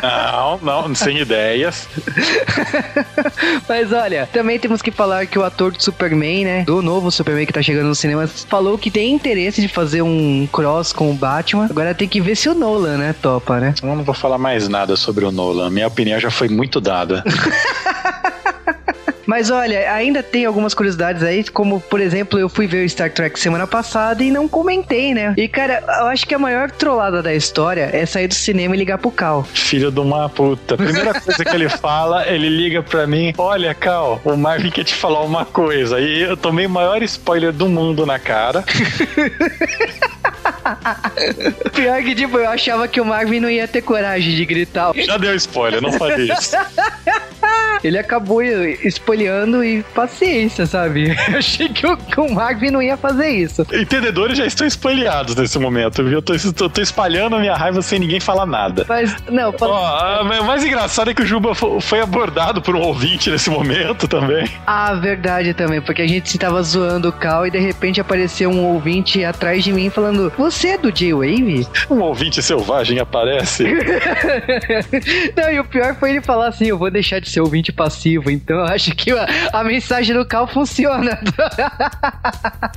não, 0.03 0.59
não, 0.63 0.95
sem 0.95 1.19
ideias. 1.19 1.89
Mas 3.69 3.93
olha, 3.93 4.29
também 4.33 4.59
temos 4.59 4.83
que 4.83 4.91
falar 4.91 5.27
que 5.27 5.39
o 5.39 5.45
ator 5.45 5.73
do 5.73 5.83
Superman, 5.83 6.45
né, 6.45 6.63
do 6.65 6.83
novo 6.83 7.11
Superman 7.11 7.47
que 7.47 7.53
tá 7.53 7.63
chegando 7.63 7.89
nos 7.89 7.99
cinemas, 7.99 8.47
falou 8.49 8.79
que 8.79 8.91
tem 8.91 9.13
interesse 9.13 9.61
de 9.61 9.69
fazer 9.69 10.03
um 10.03 10.49
cross 10.53 10.93
com 10.93 11.11
o 11.11 11.15
Batman. 11.15 11.67
Agora 11.71 11.95
tem 11.95 12.09
que 12.09 12.21
ver 12.21 12.37
se 12.37 12.49
o 12.49 12.55
Nolan, 12.55 12.97
né, 12.97 13.15
topa, 13.21 13.61
né? 13.61 13.75
Eu 13.83 13.89
não 13.95 14.05
vou 14.05 14.15
falar 14.15 14.39
mais 14.39 14.69
nada 14.69 14.97
sobre 14.97 15.25
o 15.25 15.33
Nolan. 15.33 15.71
Minha 15.71 15.87
opinião 15.87 16.19
já 16.19 16.31
foi 16.31 16.49
muito 16.49 16.81
dada. 16.81 17.23
Mas 19.33 19.49
olha, 19.49 19.91
ainda 19.91 20.23
tem 20.23 20.45
algumas 20.45 20.75
curiosidades 20.75 21.23
aí, 21.23 21.43
como 21.43 21.81
por 21.81 22.03
exemplo, 22.03 22.39
eu 22.39 22.51
fui 22.51 22.67
ver 22.67 22.85
o 22.85 22.89
Star 22.89 23.11
Trek 23.11 23.41
semana 23.41 23.67
passada 23.67 24.23
e 24.23 24.31
não 24.31 24.47
comentei, 24.47 25.15
né? 25.15 25.33
E 25.39 25.49
cara, 25.49 25.83
eu 26.01 26.09
acho 26.09 26.27
que 26.27 26.35
a 26.35 26.39
maior 26.39 26.71
trollada 26.71 27.23
da 27.23 27.35
história 27.35 27.89
é 27.95 28.05
sair 28.05 28.29
do 28.29 28.35
cinema 28.35 28.77
e 28.77 28.79
ligar 28.79 28.99
pro 28.99 29.11
Cal. 29.11 29.43
Filho 29.45 29.91
de 29.91 30.01
uma 30.01 30.29
puta. 30.29 30.77
Primeira 30.77 31.15
coisa 31.19 31.43
que 31.43 31.55
ele 31.55 31.71
fala, 31.71 32.29
ele 32.29 32.51
liga 32.51 32.83
pra 32.83 33.07
mim: 33.07 33.33
Olha, 33.39 33.73
Cal, 33.73 34.21
o 34.23 34.37
Marvin 34.37 34.71
quer 34.71 34.85
te 34.85 34.95
falar 34.95 35.23
uma 35.23 35.47
coisa. 35.47 35.99
E 35.99 36.21
eu 36.21 36.37
tomei 36.37 36.67
o 36.67 36.71
maior 36.71 37.03
spoiler 37.03 37.55
do 37.55 37.71
mundo 37.71 38.05
na 38.05 38.19
cara. 38.19 38.63
Pior 41.73 42.03
que, 42.03 42.15
tipo, 42.15 42.37
eu 42.37 42.51
achava 42.51 42.87
que 42.87 43.01
o 43.01 43.05
Marvin 43.05 43.41
não 43.41 43.49
ia 43.49 43.67
ter 43.67 43.81
coragem 43.81 44.35
de 44.35 44.45
gritar. 44.45 44.93
Já 44.95 45.17
deu 45.17 45.35
spoiler, 45.37 45.81
não 45.81 45.93
faria 45.93 46.35
isso. 46.35 46.55
ele 47.83 47.99
acabou 47.99 48.43
espolhando 48.43 49.65
e 49.65 49.83
paciência, 49.95 50.67
sabe? 50.67 51.17
Eu 51.31 51.39
achei 51.39 51.69
que 51.69 51.87
o, 51.87 51.97
que 51.97 52.21
o 52.21 52.33
Magvi 52.33 52.71
não 52.71 52.83
ia 52.83 52.97
fazer 52.97 53.29
isso. 53.29 53.67
Entendedores 53.73 54.39
já 54.39 54.47
estão 54.47 54.67
espalhados 54.67 55.35
nesse 55.35 55.59
momento, 55.59 56.03
viu? 56.05 56.15
Eu 56.15 56.23
tô, 56.23 56.35
tô, 56.53 56.69
tô 56.69 56.81
espalhando 56.81 57.37
a 57.37 57.41
minha 57.41 57.55
raiva 57.55 57.83
sem 57.83 57.99
ninguém 57.99 58.21
falar 58.21 58.47
nada. 58.47 58.85
Mas, 58.89 59.15
não, 59.29 59.53
fala... 59.53 60.21
oh, 60.21 60.43
o 60.43 60.45
mais 60.45 60.65
engraçado 60.65 61.11
é 61.11 61.15
que 61.15 61.23
o 61.23 61.27
Juba 61.27 61.55
foi 61.55 62.01
abordado 62.01 62.61
por 62.63 62.77
um 62.77 62.81
ouvinte 62.81 63.31
nesse 63.31 63.51
momento 63.51 64.07
também. 64.07 64.49
Ah, 64.67 64.95
verdade 64.95 65.55
também, 65.55 65.81
porque 65.81 66.03
a 66.03 66.07
gente 66.07 66.39
tava 66.39 66.63
zoando 66.63 67.09
o 67.09 67.13
Cal 67.13 67.47
e 67.47 67.51
de 67.51 67.59
repente 67.59 68.01
apareceu 68.01 68.51
um 68.51 68.65
ouvinte 68.65 69.25
atrás 69.25 69.65
de 69.65 69.73
mim 69.73 69.91
falando: 69.91 70.33
Você 70.37 70.69
é 70.69 70.79
do 70.79 70.93
J-Wave? 70.93 71.67
Um 71.91 72.01
ouvinte 72.01 72.43
selvagem 72.43 72.99
aparece. 72.99 73.65
não, 75.37 75.51
e 75.51 75.59
o 75.59 75.65
pior 75.65 75.95
foi 75.97 76.11
ele 76.11 76.21
falar 76.21 76.49
assim: 76.49 76.67
Eu 76.67 76.79
vou 76.79 76.91
deixar 76.91 77.21
de 77.21 77.29
ser 77.29 77.41
ouvinte 77.41 77.72
passivo. 77.73 78.31
Então 78.31 78.57
eu 78.57 78.65
acho 78.65 78.95
que 78.95 79.11
a, 79.11 79.27
a 79.53 79.65
mensagem 79.65 80.15
do 80.15 80.25
Cal 80.25 80.47
funciona. 80.47 81.19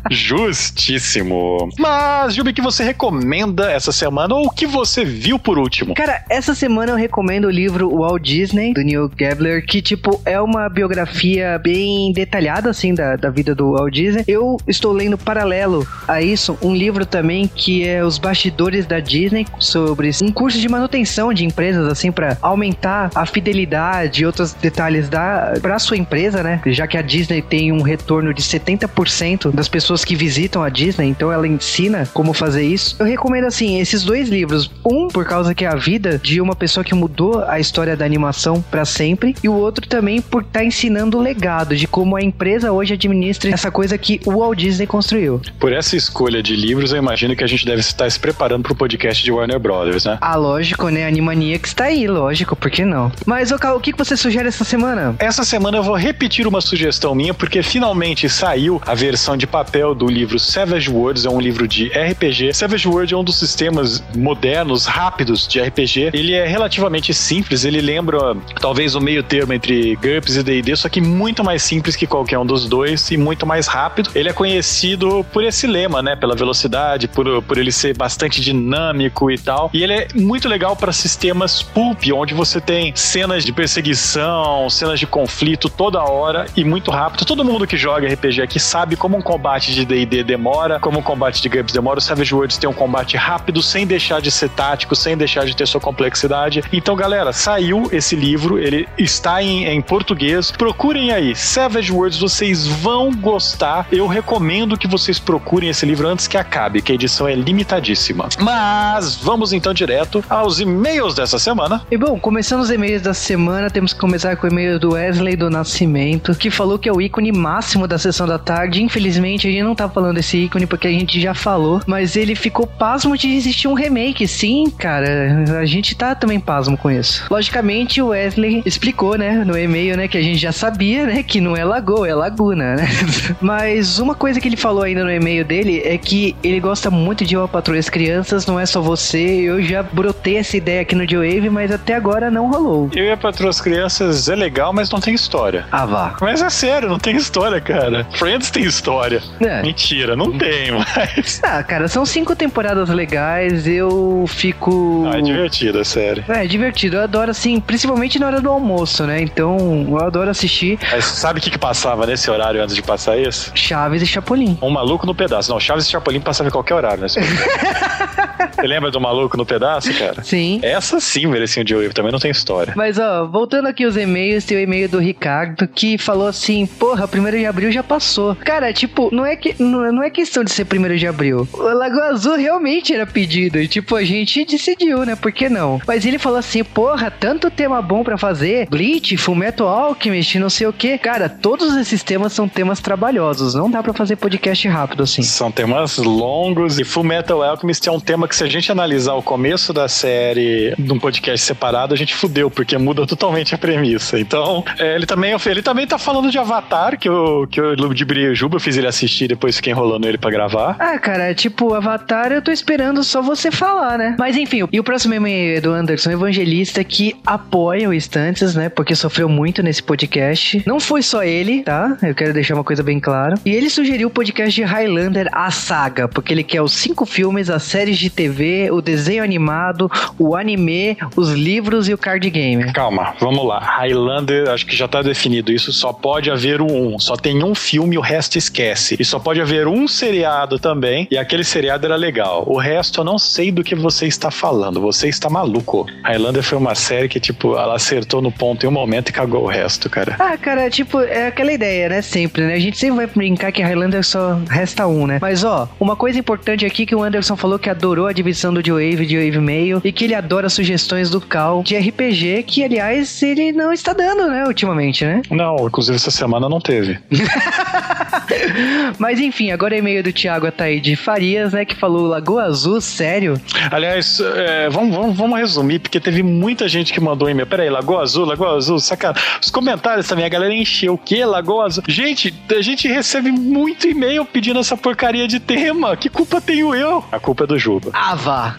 Justíssimo. 0.10 1.70
Mas, 1.78 2.36
Jubi, 2.36 2.54
que 2.54 2.62
você 2.62 2.84
recomenda 2.84 3.72
essa 3.72 3.92
semana 3.92 4.36
ou 4.36 4.48
o 4.48 4.50
que 4.50 4.66
você 4.66 5.04
viu 5.04 5.38
por 5.38 5.58
último? 5.58 5.94
Cara, 5.94 6.24
essa 6.30 6.54
semana 6.54 6.92
eu 6.92 6.96
recomendo 6.96 7.46
o 7.46 7.52
livro 7.52 7.90
Walt 7.90 8.24
Disney, 8.24 8.74
do 8.74 8.82
Neil 8.82 9.10
Gabler, 9.16 9.66
que, 9.66 9.82
tipo, 9.82 10.22
é 10.26 10.40
uma 10.40 10.70
biografia 10.70 11.60
bem 11.60 12.12
detalhada, 12.14 12.70
assim, 12.70 12.94
da, 12.94 13.16
da 13.16 13.30
vida 13.30 13.54
do 13.54 13.74
Walt 13.74 13.94
Disney. 13.94 14.24
Eu 14.28 14.58
estou 14.68 14.92
lendo 14.92 15.18
paralelo 15.18 15.88
a 16.08 16.22
isso 16.22 16.58
um 16.62 16.76
livro 16.76 17.06
também 17.06 17.48
que 17.48 17.88
é 17.88 18.04
Os 18.04 18.18
Bastidores 18.18 18.86
da 18.86 19.00
Disney, 19.00 19.46
sobre 19.60 20.10
um 20.22 20.32
curso 20.32 20.60
de 20.60 20.70
manutenção 20.70 21.34
de 21.34 21.46
empresas, 21.46 21.88
assim, 21.88 22.12
para 22.12 22.38
aumentar 22.42 23.10
a 23.16 23.26
fidelidade 23.26 24.24
e 24.24 24.26
outros 24.26 24.54
detalhes 24.54 24.85
da 25.10 25.54
para 25.62 25.80
sua 25.80 25.98
empresa, 25.98 26.44
né? 26.44 26.62
Já 26.68 26.88
que 26.88 26.98
a 26.98 27.02
Disney 27.02 27.42
tem 27.42 27.72
um 27.72 27.82
retorno 27.82 28.34
de 28.34 28.42
70% 28.42 29.52
das 29.52 29.68
pessoas 29.68 30.04
que 30.04 30.16
visitam 30.16 30.64
a 30.64 30.70
Disney, 30.70 31.08
então 31.08 31.32
ela 31.32 31.48
ensina 31.48 32.08
como 32.14 32.34
fazer 32.34 32.64
isso. 32.64 32.96
Eu 33.00 33.06
recomendo 33.06 33.46
assim 33.46 33.80
esses 33.80 34.04
dois 34.04 34.30
livros, 34.30 34.72
um 34.86 35.08
por 35.08 35.26
causa 35.26 35.54
que 35.54 35.66
é 35.66 35.68
a 35.68 35.76
vida 35.76 36.18
de 36.18 36.42
uma 36.42 36.56
pessoa 36.56 36.84
que 36.84 36.94
mudou 36.94 37.44
a 37.44 37.60
história 37.60 37.96
da 37.96 38.06
animação 38.06 38.62
para 38.62 38.86
sempre 38.86 39.36
e 39.44 39.50
o 39.50 39.54
outro 39.54 39.88
também 39.88 40.22
por 40.22 40.42
estar 40.42 40.60
tá 40.60 40.66
ensinando 40.66 41.18
o 41.18 41.22
legado 41.22 41.76
de 41.76 41.88
como 41.88 42.16
a 42.16 42.22
empresa 42.22 42.72
hoje 42.72 42.94
administra 42.94 43.52
essa 43.52 43.72
coisa 43.72 43.98
que 43.98 44.20
o 44.26 44.40
Walt 44.40 44.58
Disney 44.58 44.88
construiu. 44.88 45.42
Por 45.60 45.74
essa 45.74 45.96
escolha 45.96 46.42
de 46.42 46.56
livros, 46.56 46.92
eu 46.92 46.98
imagino 46.98 47.36
que 47.36 47.44
a 47.44 47.48
gente 47.48 47.66
deve 47.66 47.82
estar 47.82 48.10
se 48.10 48.20
preparando 48.20 48.64
para 48.64 48.74
o 48.74 48.76
podcast 48.76 49.24
de 49.24 49.32
Warner 49.32 49.60
Brothers, 49.60 50.06
né? 50.06 50.18
Ah, 50.22 50.36
lógico, 50.36 50.90
né? 50.90 51.08
Animania 51.08 51.60
que 51.60 51.68
está 51.68 51.86
aí, 51.86 52.08
lógico, 52.08 52.56
por 52.56 52.70
que 52.70 52.86
não? 52.86 53.12
Mas, 53.26 53.52
o 53.52 53.80
que 53.80 53.94
você 53.94 54.16
sugere 54.16 54.48
essa 54.48 54.64
semana? 54.64 54.75
Essa 55.20 55.44
semana 55.44 55.78
eu 55.78 55.84
vou 55.84 55.96
repetir 55.96 56.48
uma 56.48 56.62
sugestão 56.62 57.16
minha, 57.16 57.34
porque 57.34 57.62
finalmente 57.64 58.28
saiu 58.30 58.82
a 58.86 58.94
versão 58.94 59.38
de 59.38 59.48
papel 59.48 59.96
do 59.96 60.08
livro 60.08 60.40
Savage 60.40 60.90
Worlds, 60.90 61.26
é 61.26 61.30
um 61.30 61.40
livro 61.40 61.68
de 61.68 61.88
RPG. 61.88 62.54
Savage 62.54 62.88
Worlds 62.88 63.14
é 63.14 63.16
um 63.16 63.24
dos 63.24 63.38
sistemas 63.38 64.04
modernos, 64.16 64.86
rápidos 64.86 65.48
de 65.48 65.60
RPG. 65.62 66.12
Ele 66.14 66.34
é 66.34 66.46
relativamente 66.46 67.14
simples, 67.14 67.66
ele 67.66 67.82
lembra 67.82 68.36
talvez 68.60 68.96
o 68.96 69.02
meio 69.02 69.24
termo 69.24 69.54
entre 69.54 69.96
GURPS 69.96 70.38
e 70.38 70.44
D&D, 70.44 70.76
só 70.76 70.90
que 70.90 71.02
muito 71.02 71.44
mais 71.44 71.64
simples 71.64 71.96
que 71.96 72.08
qualquer 72.08 72.38
um 72.40 72.46
dos 72.46 72.68
dois 72.68 73.10
e 73.12 73.18
muito 73.18 73.46
mais 73.46 73.68
rápido. 73.68 74.10
Ele 74.16 74.30
é 74.30 74.34
conhecido 74.34 75.26
por 75.32 75.44
esse 75.44 75.68
lema, 75.68 76.02
né, 76.02 76.16
pela 76.16 76.36
velocidade, 76.36 77.08
por, 77.08 77.42
por 77.44 77.58
ele 77.58 77.72
ser 77.72 77.96
bastante 77.96 78.42
dinâmico 78.42 79.32
e 79.32 79.38
tal. 79.38 79.70
E 79.74 79.84
ele 79.84 79.94
é 79.94 80.08
muito 80.16 80.48
legal 80.48 80.76
para 80.76 80.92
sistemas 80.92 81.62
pulp, 81.62 82.04
onde 82.14 82.34
você 82.34 82.60
tem 82.60 82.96
cenas 82.96 83.44
de 83.44 83.52
perseguição, 83.52 84.65
cenas 84.70 85.00
de 85.00 85.08
conflito 85.08 85.70
toda 85.70 86.04
hora 86.04 86.46
e 86.56 86.64
muito 86.64 86.92
rápido. 86.92 87.26
Todo 87.26 87.44
mundo 87.44 87.68
que 87.68 87.78
joga 87.78 88.08
RPG 88.08 88.42
aqui 88.42 88.60
sabe 88.60 88.96
como 88.96 89.18
um 89.18 89.22
combate 89.22 89.74
de 89.74 89.86
D&D 89.86 90.24
demora, 90.24 90.80
como 90.80 91.00
um 91.00 91.02
combate 91.02 91.42
de 91.42 91.50
GURPS 91.50 91.74
demora. 91.74 92.00
O 92.00 92.02
Savage 92.02 92.34
Worlds 92.34 92.58
tem 92.58 92.70
um 92.70 92.74
combate 92.74 93.18
rápido, 93.18 93.62
sem 93.62 93.86
deixar 93.86 94.22
de 94.22 94.32
ser 94.32 94.50
tático, 94.50 94.96
sem 94.96 95.18
deixar 95.18 95.46
de 95.46 95.56
ter 95.56 95.68
sua 95.68 95.82
complexidade. 95.82 96.64
Então, 96.72 96.96
galera, 96.96 97.32
saiu 97.34 97.88
esse 97.92 98.16
livro, 98.16 98.60
ele 98.60 98.88
está 98.98 99.42
em, 99.42 99.66
em 99.66 99.82
português. 99.82 100.52
Procurem 100.52 101.12
aí, 101.12 101.36
Savage 101.36 101.92
Worlds, 101.92 102.20
vocês 102.20 102.68
vão 102.68 103.12
gostar. 103.14 103.88
Eu 103.92 104.08
recomendo 104.08 104.78
que 104.78 104.88
vocês 104.88 105.20
procurem 105.20 105.70
esse 105.70 105.86
livro 105.86 106.08
antes 106.08 106.28
que 106.28 106.38
acabe, 106.38 106.82
que 106.82 106.92
a 106.92 106.96
edição 106.96 107.28
é 107.28 107.36
limitadíssima. 107.36 108.30
Mas 108.40 109.16
vamos 109.16 109.54
então 109.54 109.74
direto 109.74 110.24
aos 110.30 110.60
e-mails 110.60 111.14
dessa 111.16 111.40
semana. 111.40 111.82
E 111.90 111.98
bom, 111.98 112.20
começando 112.20 112.62
os 112.62 112.72
e-mails 112.72 113.02
da 113.02 113.14
semana, 113.14 113.70
temos 113.70 113.94
que 113.94 114.00
começar 114.00 114.36
com 114.36 114.45
e-mail 114.48 114.80
do 114.80 114.94
Wesley 114.94 115.36
do 115.36 115.50
Nascimento, 115.50 116.36
que 116.36 116.50
falou 116.50 116.78
que 116.78 116.90
é 116.90 116.92
o 116.92 117.02
ícone 117.02 117.32
máximo 117.32 117.88
da 117.88 117.98
sessão 117.98 118.28
da 118.28 118.38
tarde. 118.38 118.84
Infelizmente, 118.84 119.48
a 119.48 119.52
gente 119.52 119.64
não 119.64 119.76
tá 119.76 119.88
falando 119.88 120.16
desse 120.16 120.38
ícone 120.38 120.66
porque 120.66 120.88
a 120.88 120.92
gente 120.92 121.20
já 121.20 121.34
falou, 121.34 121.82
mas 121.86 122.16
ele 122.16 122.36
ficou 122.36 122.68
pasmo 122.68 123.18
de 123.18 123.30
existir 123.30 123.68
um 123.68 123.74
remake. 123.74 124.28
Sim, 124.28 124.70
cara, 124.70 125.46
a 125.60 125.66
gente 125.66 125.96
tá 125.96 126.16
também 126.16 126.40
pasmo 126.40 126.78
com 126.78 126.90
isso. 126.92 127.26
Logicamente, 127.30 128.02
o 128.02 128.08
Wesley 128.08 128.62
explicou, 128.66 129.18
né, 129.18 129.44
no 129.46 129.58
e-mail, 129.58 129.96
né, 129.96 130.08
que 130.08 130.18
a 130.18 130.22
gente 130.22 130.38
já 130.38 130.52
sabia, 130.52 131.06
né, 131.06 131.24
que 131.24 131.40
não 131.40 131.56
é 131.56 131.64
lagoa, 131.64 132.08
é 132.08 132.16
laguna, 132.16 132.76
né? 132.76 132.88
mas 133.40 134.00
uma 134.00 134.16
coisa 134.16 134.40
que 134.40 134.48
ele 134.48 134.58
falou 134.58 134.84
ainda 134.84 135.04
no 135.04 135.12
e-mail 135.12 135.46
dele 135.46 135.82
é 135.84 135.98
que 135.98 136.36
ele 136.44 136.60
gosta 136.60 136.90
muito 136.90 137.24
de 137.24 137.38
uma 137.38 137.48
patrulha 137.48 137.80
as 137.80 137.90
crianças, 137.90 138.46
não 138.46 138.60
é 138.60 138.66
só 138.66 138.82
você. 138.82 139.20
Eu 139.20 139.62
já 139.62 139.84
brotei 139.84 140.38
essa 140.38 140.58
ideia 140.58 140.82
aqui 140.82 140.96
no 140.96 141.08
Joe 141.08 141.50
mas 141.50 141.72
até 141.72 141.94
agora 141.94 142.32
não 142.32 142.50
rolou. 142.50 142.90
Eu 142.96 143.06
e 143.06 143.12
a 143.12 143.18
patrulha 143.18 143.50
as 143.50 143.62
crianças 143.62 144.28
é 144.36 144.38
legal, 144.38 144.74
mas 144.74 144.90
não 144.90 145.00
tem 145.00 145.14
história. 145.14 145.66
Ah, 145.72 145.86
vá. 145.86 146.16
Mas 146.22 146.42
é 146.42 146.50
sério, 146.50 146.90
não 146.90 147.00
tem 147.00 147.16
história, 147.16 147.60
cara. 147.60 148.06
Friends 148.12 148.52
tem 148.52 148.64
história. 148.64 149.24
É. 149.40 149.62
Mentira, 149.62 150.16
não 150.16 150.38
tem, 150.38 150.72
mas. 150.72 151.42
Ah, 151.46 151.64
cara, 151.64 151.88
são 151.88 152.06
cinco 152.06 152.36
temporadas 152.36 152.90
legais, 152.90 153.68
eu 153.68 154.26
fico. 154.28 155.06
Ah, 155.12 155.18
é 155.18 155.22
divertido, 155.22 155.80
é 155.80 155.84
sério. 155.84 156.24
É, 156.28 156.44
é 156.44 156.48
divertido. 156.48 156.98
Eu 156.98 157.04
adoro, 157.04 157.32
assim, 157.32 157.60
principalmente 157.60 158.20
na 158.20 158.28
hora 158.28 158.42
do 158.42 158.50
almoço, 158.50 159.06
né? 159.06 159.22
Então, 159.22 159.86
eu 159.88 160.00
adoro 160.04 160.30
assistir. 160.30 160.78
Mas 160.92 161.06
sabe 161.06 161.40
o 161.40 161.42
que, 161.42 161.50
que 161.52 161.58
passava 161.58 162.06
nesse 162.06 162.30
horário 162.30 162.62
antes 162.62 162.76
de 162.76 162.82
passar 162.82 163.18
isso? 163.18 163.52
Chaves 163.56 164.02
e 164.02 164.06
Chapolin. 164.06 164.58
Um 164.62 164.70
maluco 164.70 165.06
no 165.06 165.16
pedaço. 165.16 165.52
Não, 165.52 165.60
Chaves 165.60 165.86
e 165.86 165.92
Chapolin 165.92 166.20
passava 166.20 166.50
em 166.50 166.52
qualquer 166.52 166.74
horário, 166.74 167.02
né? 167.02 167.08
Você 168.54 168.68
lembra 168.68 168.92
do 168.92 169.00
maluco 169.00 169.38
no 169.38 169.46
pedaço, 169.46 169.94
cara? 169.94 170.24
Sim. 170.24 170.60
Essa 170.64 171.00
sim 171.00 171.26
merecia 171.28 171.64
um 171.64 171.68
Joe 171.68 171.90
também 171.90 172.12
não 172.12 172.20
tem 172.20 172.32
história. 172.32 172.74
Mas, 172.76 173.00
ó, 173.00 173.26
voltando 173.26 173.68
aqui 173.68 173.86
os 173.86 173.98
e-mails, 173.98 174.46
tem 174.46 174.58
o 174.58 174.60
e-mail 174.60 174.90
do 174.90 175.00
Ricardo 175.00 175.68
que 175.68 175.98
falou 175.98 176.28
assim: 176.28 176.66
porra, 176.66 177.08
primeiro 177.08 177.38
de 177.38 177.46
abril 177.46 177.72
já 177.72 177.84
passou. 177.84 178.36
Cara, 178.36 178.72
tipo, 178.74 179.10
não 179.14 179.26
é, 179.26 179.36
que, 179.36 179.56
não, 179.62 179.92
não 179.92 180.04
é 180.04 180.10
questão 180.10 180.44
de 180.44 180.52
ser 180.52 180.66
primeiro 180.66 180.98
de 180.98 181.08
abril. 181.08 181.48
O 181.54 181.62
Lagoa 181.62 182.08
Azul 182.08 182.36
realmente 182.36 182.94
era 182.94 183.06
pedido. 183.06 183.60
E, 183.60 183.68
tipo, 183.68 183.96
a 183.96 184.04
gente 184.04 184.46
decidiu, 184.46 185.06
né? 185.06 185.16
Por 185.16 185.32
que 185.32 185.50
não? 185.50 185.82
Mas 185.88 186.06
ele 186.06 186.20
falou 186.20 186.40
assim: 186.40 186.64
porra, 186.64 187.10
tanto 187.12 187.50
tema 187.50 187.82
bom 187.82 188.04
para 188.04 188.18
fazer. 188.18 188.68
Bleach, 188.70 189.16
Fullmetal 189.18 189.68
Alchemist, 189.68 190.38
não 190.40 190.50
sei 190.50 190.68
o 190.68 190.74
que. 190.74 190.98
Cara, 190.98 191.30
todos 191.30 191.76
esses 191.78 192.04
temas 192.04 192.34
são 192.34 192.48
temas 192.48 192.80
trabalhosos. 192.80 193.56
Não 193.56 193.70
dá 193.70 193.82
para 193.82 193.94
fazer 193.94 194.16
podcast 194.16 194.68
rápido 194.68 195.04
assim. 195.04 195.22
São 195.22 195.52
temas 195.52 195.98
longos 195.98 196.80
e 196.80 196.84
Fullmetal 196.84 197.44
Alchemist 197.44 197.88
é 197.88 197.92
um 197.92 198.00
tema 198.00 198.28
que 198.28 198.35
se 198.36 198.44
a 198.44 198.48
gente 198.48 198.70
analisar 198.70 199.14
o 199.14 199.24
começo 199.24 199.72
da 199.72 199.88
série 199.88 200.74
num 200.78 201.00
podcast 201.00 201.46
separado, 201.46 201.94
a 201.94 201.98
gente 201.98 202.14
fudeu, 202.14 202.52
porque 202.52 202.78
muda 202.78 203.08
totalmente 203.08 203.56
a 203.56 203.58
premissa. 203.58 204.20
Então, 204.20 204.62
é, 204.78 204.94
ele 204.96 205.06
também 205.06 205.34
ele 205.46 205.62
também 205.62 205.88
tá 205.88 205.98
falando 205.98 206.30
de 206.30 206.38
Avatar, 206.38 207.00
que 207.00 207.08
eu, 207.08 207.48
que 207.50 207.62
eu 207.62 207.74
ludibriei 207.76 208.36
Juba, 208.36 208.60
fiz 208.60 208.76
ele 208.76 208.88
assistir 208.88 209.30
depois 209.30 209.56
fiquei 209.56 209.72
enrolando 209.72 210.06
ele 210.06 210.18
pra 210.18 210.30
gravar. 210.30 210.76
Ah, 210.80 211.00
cara, 211.00 211.34
tipo, 211.34 211.74
Avatar 211.74 212.34
eu 212.34 212.42
tô 212.42 212.52
esperando 212.52 213.06
só 213.06 213.22
você 213.22 213.50
falar, 213.50 213.98
né? 213.98 214.16
Mas 214.20 214.36
enfim, 214.36 214.68
e 214.70 214.80
o 214.80 214.84
próximo 214.84 215.14
e-mail 215.14 215.58
é 215.58 215.62
do 215.62 215.72
Anderson 215.72 216.12
Evangelista, 216.12 216.84
que 216.84 217.16
apoia 217.26 217.88
o 217.88 217.94
Estantes, 217.94 218.54
né? 218.54 218.68
Porque 218.68 218.96
sofreu 218.96 219.30
muito 219.30 219.64
nesse 219.64 219.82
podcast. 219.82 220.62
Não 220.66 220.82
foi 220.82 221.02
só 221.02 221.24
ele, 221.24 221.64
tá? 221.64 221.98
Eu 222.04 222.14
quero 222.14 222.34
deixar 222.34 222.56
uma 222.56 222.66
coisa 222.66 222.84
bem 222.84 223.00
clara. 223.00 223.36
E 223.46 223.52
ele 223.52 223.70
sugeriu 223.70 224.10
o 224.10 224.12
podcast 224.12 224.54
de 224.54 224.64
Highlander, 224.64 225.30
a 225.32 225.50
saga, 225.52 226.10
porque 226.10 226.34
ele 226.34 226.44
quer 226.44 226.62
os 226.62 226.74
cinco 226.74 227.06
filmes, 227.06 227.50
as 227.50 227.64
séries 227.64 227.98
de 227.98 228.10
TV, 228.16 228.70
o 228.72 228.82
desenho 228.82 229.24
animado, 229.24 229.92
o 230.18 230.36
anime, 230.36 230.98
os 231.16 231.32
livros 231.32 231.88
e 231.90 231.94
o 231.94 231.98
card 231.98 232.30
game. 232.30 232.72
Calma, 232.74 233.14
vamos 233.20 233.46
lá. 233.46 233.60
Highlander, 233.60 234.50
acho 234.50 234.66
que 234.66 234.76
já 234.76 234.88
tá 234.88 235.02
definido 235.02 235.52
isso, 235.52 235.72
só 235.72 235.92
pode 235.92 236.32
haver 236.32 236.62
um. 236.62 236.98
Só 237.00 237.16
tem 237.16 237.44
um 237.44 237.54
filme, 237.54 237.98
o 237.98 238.02
resto 238.02 238.38
esquece. 238.38 238.96
E 239.00 239.06
só 239.06 239.20
pode 239.20 239.42
haver 239.42 239.68
um 239.68 239.88
seriado 239.88 240.58
também, 240.58 241.08
e 241.12 241.18
aquele 241.18 241.44
seriado 241.44 241.86
era 241.86 241.96
legal. 241.96 242.44
O 242.48 242.58
resto 242.58 243.02
eu 243.02 243.04
não 243.04 243.20
sei 243.20 243.52
do 243.52 243.64
que 243.64 243.76
você 243.76 244.08
está 244.08 244.32
falando. 244.32 244.80
Você 244.82 245.08
está 245.08 245.30
maluco. 245.30 245.86
Highlander 246.04 246.44
foi 246.44 246.58
uma 246.58 246.76
série 246.76 247.10
que, 247.10 247.20
tipo, 247.20 247.58
ela 247.58 247.76
acertou 247.76 248.22
no 248.22 248.32
ponto 248.32 248.66
em 248.66 248.70
um 248.70 248.72
momento 248.72 249.10
e 249.10 249.14
cagou 249.14 249.44
o 249.44 249.48
resto, 249.48 249.90
cara. 249.90 250.16
Ah, 250.20 250.38
cara, 250.38 250.70
tipo, 250.70 251.00
é 251.02 251.28
aquela 251.28 251.52
ideia, 251.52 251.90
né? 251.90 252.02
Sempre, 252.02 252.44
né? 252.44 252.54
A 252.56 252.60
gente 252.60 252.78
sempre 252.78 252.98
vai 252.98 253.08
brincar 253.08 253.52
que 253.52 253.62
Highlander 253.62 254.04
só 254.04 254.40
resta 254.50 254.88
um, 254.88 255.06
né? 255.06 255.20
Mas, 255.22 255.44
ó, 255.44 255.68
uma 255.80 255.96
coisa 255.96 256.18
importante 256.20 256.66
aqui 256.66 256.86
que 256.86 256.96
o 256.96 257.04
Anderson 257.04 257.36
falou 257.36 257.60
que 257.60 257.70
adorou 257.70 258.05
adorou 258.06 258.08
a 258.08 258.14
divisão 258.14 258.54
do 258.54 258.62
J-Wave 258.62 259.04
e 259.04 259.06
J-Wave 259.06 259.40
Meio 259.40 259.82
e 259.84 259.92
que 259.92 260.06
ele 260.06 260.14
adora 260.14 260.50
sugestões 260.50 261.10
do 261.10 261.20
Cal 261.20 261.64
de 261.64 261.76
RPG, 261.76 262.44
que 262.44 262.64
aliás 262.64 263.22
ele 263.24 263.52
não 263.52 263.74
está 263.74 263.94
dando, 263.94 264.28
né, 264.28 264.46
ultimamente, 264.46 265.04
né? 265.04 265.22
Não, 265.30 265.68
inclusive 265.68 265.96
essa 265.96 266.12
semana 266.12 266.48
não 266.48 266.60
teve. 266.60 267.00
Mas 268.98 269.20
enfim, 269.20 269.52
agora 269.52 269.76
é 269.76 269.80
e-mail 269.80 270.04
do 270.04 270.14
Thiago 270.14 270.48
Ataíde 270.48 270.96
Farias, 270.96 271.54
né, 271.54 271.66
que 271.66 271.76
falou 271.76 272.08
Lagoa 272.08 272.44
Azul, 272.44 272.80
sério? 272.80 273.40
Aliás, 273.72 274.20
é, 274.20 274.70
vamos, 274.70 274.96
vamos, 274.96 275.18
vamos 275.18 275.40
resumir, 275.40 275.80
porque 275.80 276.00
teve 276.00 276.22
muita 276.22 276.68
gente 276.68 276.94
que 276.94 277.00
mandou 277.00 277.30
e-mail. 277.30 277.48
Peraí, 277.48 277.70
Lagoa 277.70 278.04
Azul, 278.04 278.26
Lagoa 278.26 278.56
Azul, 278.56 278.80
saca? 278.80 279.14
Os 279.42 279.50
comentários 279.50 280.08
também, 280.08 280.26
a 280.26 280.30
galera 280.30 280.54
encheu. 280.54 280.94
O 280.94 280.98
quê? 280.98 281.26
Lagoa 281.26 281.66
Azul? 281.66 281.84
Gente, 281.88 282.34
a 282.50 282.62
gente 282.62 282.88
recebe 282.88 283.32
muito 283.32 283.88
e-mail 283.88 284.26
pedindo 284.26 284.60
essa 284.60 284.78
porcaria 284.78 285.28
de 285.28 285.40
tema. 285.40 285.96
Que 285.96 286.10
culpa 286.10 286.40
tenho 286.40 286.74
eu? 286.76 287.04
A 287.12 287.20
culpa 287.20 287.44
é 287.44 287.48
do 287.48 287.58
Juba. 287.58 287.92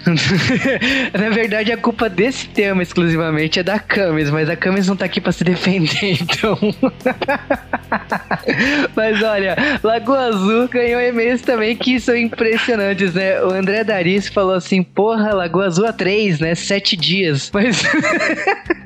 Na 1.12 1.28
verdade, 1.28 1.70
a 1.70 1.76
culpa 1.76 2.08
desse 2.08 2.48
tema 2.48 2.82
exclusivamente 2.82 3.60
é 3.60 3.62
da 3.62 3.78
Camis, 3.78 4.30
mas 4.30 4.48
a 4.48 4.56
Camis 4.56 4.88
não 4.88 4.96
tá 4.96 5.04
aqui 5.04 5.20
pra 5.20 5.30
se 5.30 5.44
defender, 5.44 6.16
então. 6.22 6.58
mas 8.96 9.22
olha, 9.22 9.56
Lagoa 9.82 10.28
Azul 10.28 10.68
ganhou 10.68 11.00
e-mails 11.00 11.42
também 11.42 11.76
que 11.76 12.00
são 12.00 12.16
impressionantes, 12.16 13.12
né? 13.12 13.42
O 13.42 13.52
André 13.52 13.84
Daris 13.84 14.28
falou 14.28 14.54
assim: 14.54 14.82
porra, 14.82 15.34
Lagoa 15.34 15.66
Azul 15.66 15.86
a 15.86 15.92
3, 15.92 16.40
né? 16.40 16.54
Sete 16.54 16.96
dias. 16.96 17.50
Mas. 17.52 17.82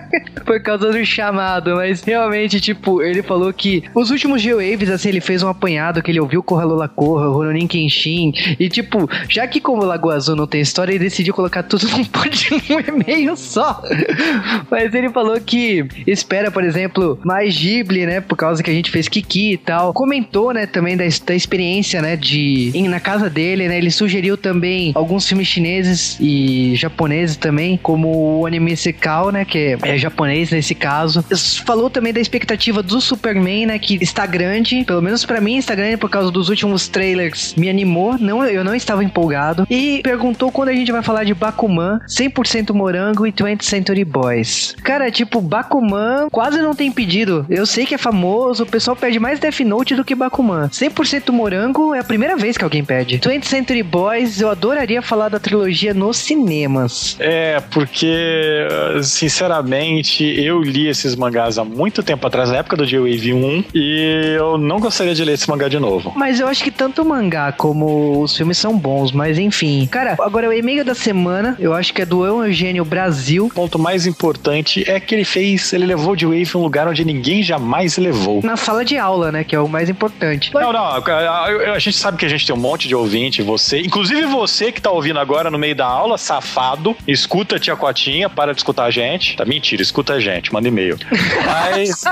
Por 0.44 0.60
causa 0.62 0.92
do 0.92 1.04
chamado, 1.04 1.76
mas 1.76 2.02
realmente, 2.02 2.60
tipo, 2.60 3.02
ele 3.02 3.22
falou 3.22 3.52
que 3.52 3.82
os 3.94 4.10
últimos 4.10 4.42
G-Waves, 4.42 4.90
assim, 4.90 5.08
ele 5.08 5.20
fez 5.20 5.42
um 5.42 5.48
apanhado 5.48 6.02
que 6.02 6.10
ele 6.10 6.20
ouviu 6.20 6.42
Corra 6.42 6.64
Lula 6.64 6.88
Corra, 6.88 7.28
Ronin 7.28 7.66
Kenshin, 7.66 8.32
e 8.58 8.68
tipo, 8.68 9.08
já 9.28 9.46
que 9.46 9.60
como 9.60 9.84
Lagoa 9.84 10.14
Azul 10.14 10.36
não 10.36 10.46
tem 10.46 10.60
história, 10.60 10.92
ele 10.92 11.04
decidiu 11.04 11.34
colocar 11.34 11.62
tudo 11.62 11.86
num, 11.90 11.98
num 11.98 12.80
e-mail 12.80 13.36
só. 13.36 13.82
mas 14.70 14.94
ele 14.94 15.10
falou 15.10 15.40
que 15.40 15.86
espera, 16.06 16.50
por 16.50 16.64
exemplo, 16.64 17.18
mais 17.24 17.56
Ghibli, 17.56 18.06
né, 18.06 18.20
por 18.20 18.36
causa 18.36 18.62
que 18.62 18.70
a 18.70 18.74
gente 18.74 18.90
fez 18.90 19.08
Kiki 19.08 19.52
e 19.52 19.56
tal. 19.56 19.92
Comentou, 19.92 20.52
né, 20.52 20.66
também 20.66 20.96
da, 20.96 21.04
da 21.24 21.34
experiência, 21.34 22.00
né, 22.00 22.16
de 22.16 22.70
em, 22.74 22.88
na 22.88 23.00
casa 23.00 23.28
dele, 23.28 23.68
né, 23.68 23.78
ele 23.78 23.90
sugeriu 23.90 24.36
também 24.36 24.92
alguns 24.94 25.26
filmes 25.28 25.46
chineses 25.46 26.16
e 26.20 26.74
japoneses 26.76 27.36
também, 27.36 27.76
como 27.76 28.40
o 28.40 28.46
anime 28.46 28.76
Sekao, 28.76 29.30
né, 29.30 29.44
que 29.44 29.58
é, 29.58 29.76
é 29.86 29.98
japonês 29.98 30.50
nesse 30.50 30.74
caso. 30.74 31.24
Falou 31.64 31.88
também 31.88 32.12
da 32.12 32.20
expectativa 32.20 32.82
do 32.82 33.00
Superman, 33.00 33.66
né, 33.66 33.78
que 33.78 33.98
está 34.02 34.26
grande, 34.26 34.84
pelo 34.84 35.02
menos 35.02 35.24
para 35.24 35.40
mim 35.40 35.56
está 35.56 35.74
grande 35.74 35.96
por 35.96 36.10
causa 36.10 36.30
dos 36.30 36.48
últimos 36.48 36.88
trailers. 36.88 37.54
Me 37.56 37.68
animou, 37.68 38.18
não, 38.18 38.44
eu 38.44 38.64
não 38.64 38.74
estava 38.74 39.04
empolgado. 39.04 39.66
E 39.70 40.00
perguntou 40.02 40.50
quando 40.50 40.70
a 40.70 40.72
gente 40.72 40.90
vai 40.90 41.02
falar 41.02 41.24
de 41.24 41.34
Bakuman, 41.34 42.00
100% 42.08 42.72
morango 42.72 43.26
e 43.26 43.32
20th 43.32 43.62
Century 43.62 44.04
Boys. 44.04 44.74
Cara, 44.82 45.10
tipo, 45.10 45.40
Bakuman 45.40 46.28
quase 46.30 46.60
não 46.60 46.74
tem 46.74 46.90
pedido. 46.90 47.46
Eu 47.48 47.66
sei 47.66 47.86
que 47.86 47.94
é 47.94 47.98
famoso, 47.98 48.64
o 48.64 48.66
pessoal 48.66 48.96
pede 48.96 49.18
mais 49.18 49.38
Death 49.38 49.60
Note 49.60 49.94
do 49.94 50.04
que 50.04 50.14
Bakuman. 50.14 50.68
100% 50.68 51.30
morango 51.32 51.94
é 51.94 52.00
a 52.00 52.04
primeira 52.04 52.36
vez 52.36 52.56
que 52.56 52.64
alguém 52.64 52.84
pede. 52.84 53.18
20th 53.18 53.44
Century 53.44 53.82
Boys, 53.82 54.40
eu 54.40 54.50
adoraria 54.50 55.00
falar 55.02 55.28
da 55.28 55.38
trilogia 55.38 55.94
nos 55.94 56.16
cinemas. 56.16 57.16
É, 57.20 57.60
porque, 57.70 58.66
sinceramente, 59.02 59.75
eu 60.24 60.62
li 60.62 60.88
esses 60.88 61.14
mangás 61.14 61.58
há 61.58 61.64
muito 61.64 62.02
tempo 62.02 62.26
atrás, 62.26 62.50
na 62.50 62.58
época 62.58 62.76
do 62.76 62.86
J-Wave 62.86 63.32
1, 63.32 63.64
e 63.74 64.34
eu 64.36 64.58
não 64.58 64.78
gostaria 64.78 65.14
de 65.14 65.24
ler 65.24 65.34
esse 65.34 65.48
mangá 65.48 65.68
de 65.68 65.78
novo. 65.78 66.12
Mas 66.16 66.40
eu 66.40 66.48
acho 66.48 66.62
que 66.62 66.70
tanto 66.70 67.02
o 67.02 67.04
mangá 67.04 67.52
como 67.52 68.22
os 68.22 68.36
filmes 68.36 68.58
são 68.58 68.76
bons, 68.76 69.12
mas 69.12 69.38
enfim. 69.38 69.86
Cara, 69.90 70.16
agora 70.20 70.48
o 70.48 70.52
e-mail 70.52 70.84
da 70.84 70.94
semana, 70.94 71.56
eu 71.58 71.74
acho 71.74 71.92
que 71.92 72.02
é 72.02 72.06
do 72.06 72.24
Eugênio 72.24 72.84
Brasil. 72.84 73.46
O 73.46 73.50
ponto 73.50 73.78
mais 73.78 74.06
importante 74.06 74.84
é 74.88 74.98
que 75.00 75.14
ele 75.14 75.24
fez, 75.24 75.72
ele 75.72 75.86
levou 75.86 76.12
o 76.12 76.16
J-Wave 76.16 76.50
a 76.54 76.58
um 76.58 76.62
lugar 76.62 76.88
onde 76.88 77.04
ninguém 77.04 77.42
jamais 77.42 77.96
levou. 77.96 78.40
Na 78.42 78.56
sala 78.56 78.84
de 78.84 78.96
aula, 78.96 79.32
né, 79.32 79.44
que 79.44 79.54
é 79.54 79.60
o 79.60 79.68
mais 79.68 79.88
importante. 79.88 80.52
Não, 80.54 80.72
não, 80.72 80.84
a, 80.84 81.44
a 81.74 81.78
gente 81.78 81.96
sabe 81.96 82.18
que 82.18 82.24
a 82.24 82.28
gente 82.28 82.46
tem 82.46 82.54
um 82.54 82.58
monte 82.58 82.88
de 82.88 82.94
ouvinte, 82.94 83.42
você, 83.42 83.80
inclusive 83.80 84.24
você 84.26 84.72
que 84.72 84.80
tá 84.80 84.90
ouvindo 84.90 85.18
agora 85.18 85.50
no 85.50 85.58
meio 85.58 85.74
da 85.74 85.86
aula, 85.86 86.18
safado, 86.18 86.96
escuta 87.06 87.56
a 87.56 87.58
tia 87.58 87.76
Cotinha, 87.76 88.28
para 88.28 88.52
de 88.52 88.60
escutar 88.60 88.84
a 88.84 88.90
gente. 88.90 89.36
Tá 89.36 89.44
mentira, 89.66 89.82
escuta 89.82 90.14
a 90.14 90.20
gente, 90.20 90.52
manda 90.52 90.68
e-mail. 90.68 90.96
Mas 91.44 92.02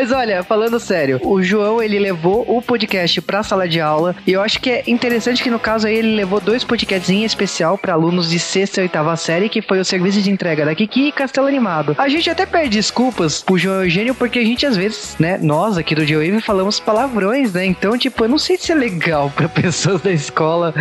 Mas 0.00 0.12
olha, 0.12 0.42
falando 0.42 0.80
sério, 0.80 1.20
o 1.22 1.42
João 1.42 1.82
ele 1.82 1.98
levou 1.98 2.42
o 2.48 2.62
podcast 2.62 3.20
pra 3.20 3.42
sala 3.42 3.68
de 3.68 3.82
aula 3.82 4.16
e 4.26 4.32
eu 4.32 4.40
acho 4.40 4.58
que 4.58 4.70
é 4.70 4.82
interessante 4.86 5.42
que 5.42 5.50
no 5.50 5.58
caso 5.58 5.86
aí 5.86 5.94
ele 5.94 6.16
levou 6.16 6.40
dois 6.40 6.64
podcasts 6.64 7.10
em 7.10 7.22
especial 7.22 7.76
para 7.76 7.92
alunos 7.92 8.30
de 8.30 8.38
sexta 8.38 8.80
e 8.80 8.84
oitava 8.84 9.14
série, 9.14 9.50
que 9.50 9.60
foi 9.60 9.78
o 9.78 9.84
serviço 9.84 10.22
de 10.22 10.30
entrega 10.30 10.64
da 10.64 10.74
Kiki 10.74 11.08
e 11.08 11.12
Castelo 11.12 11.46
Animado. 11.46 11.94
A 11.98 12.08
gente 12.08 12.30
até 12.30 12.46
pede 12.46 12.70
desculpas 12.70 13.42
pro 13.42 13.58
João 13.58 13.84
Eugênio 13.84 14.14
porque 14.14 14.38
a 14.38 14.42
gente 14.42 14.64
às 14.64 14.74
vezes, 14.74 15.16
né, 15.18 15.36
nós 15.36 15.76
aqui 15.76 15.94
do 15.94 16.06
J-Wave 16.06 16.40
falamos 16.40 16.80
palavrões, 16.80 17.52
né? 17.52 17.66
Então, 17.66 17.98
tipo, 17.98 18.24
eu 18.24 18.28
não 18.30 18.38
sei 18.38 18.56
se 18.56 18.72
é 18.72 18.74
legal 18.74 19.30
para 19.36 19.50
pessoas 19.52 20.00
da 20.00 20.12
escola. 20.12 20.72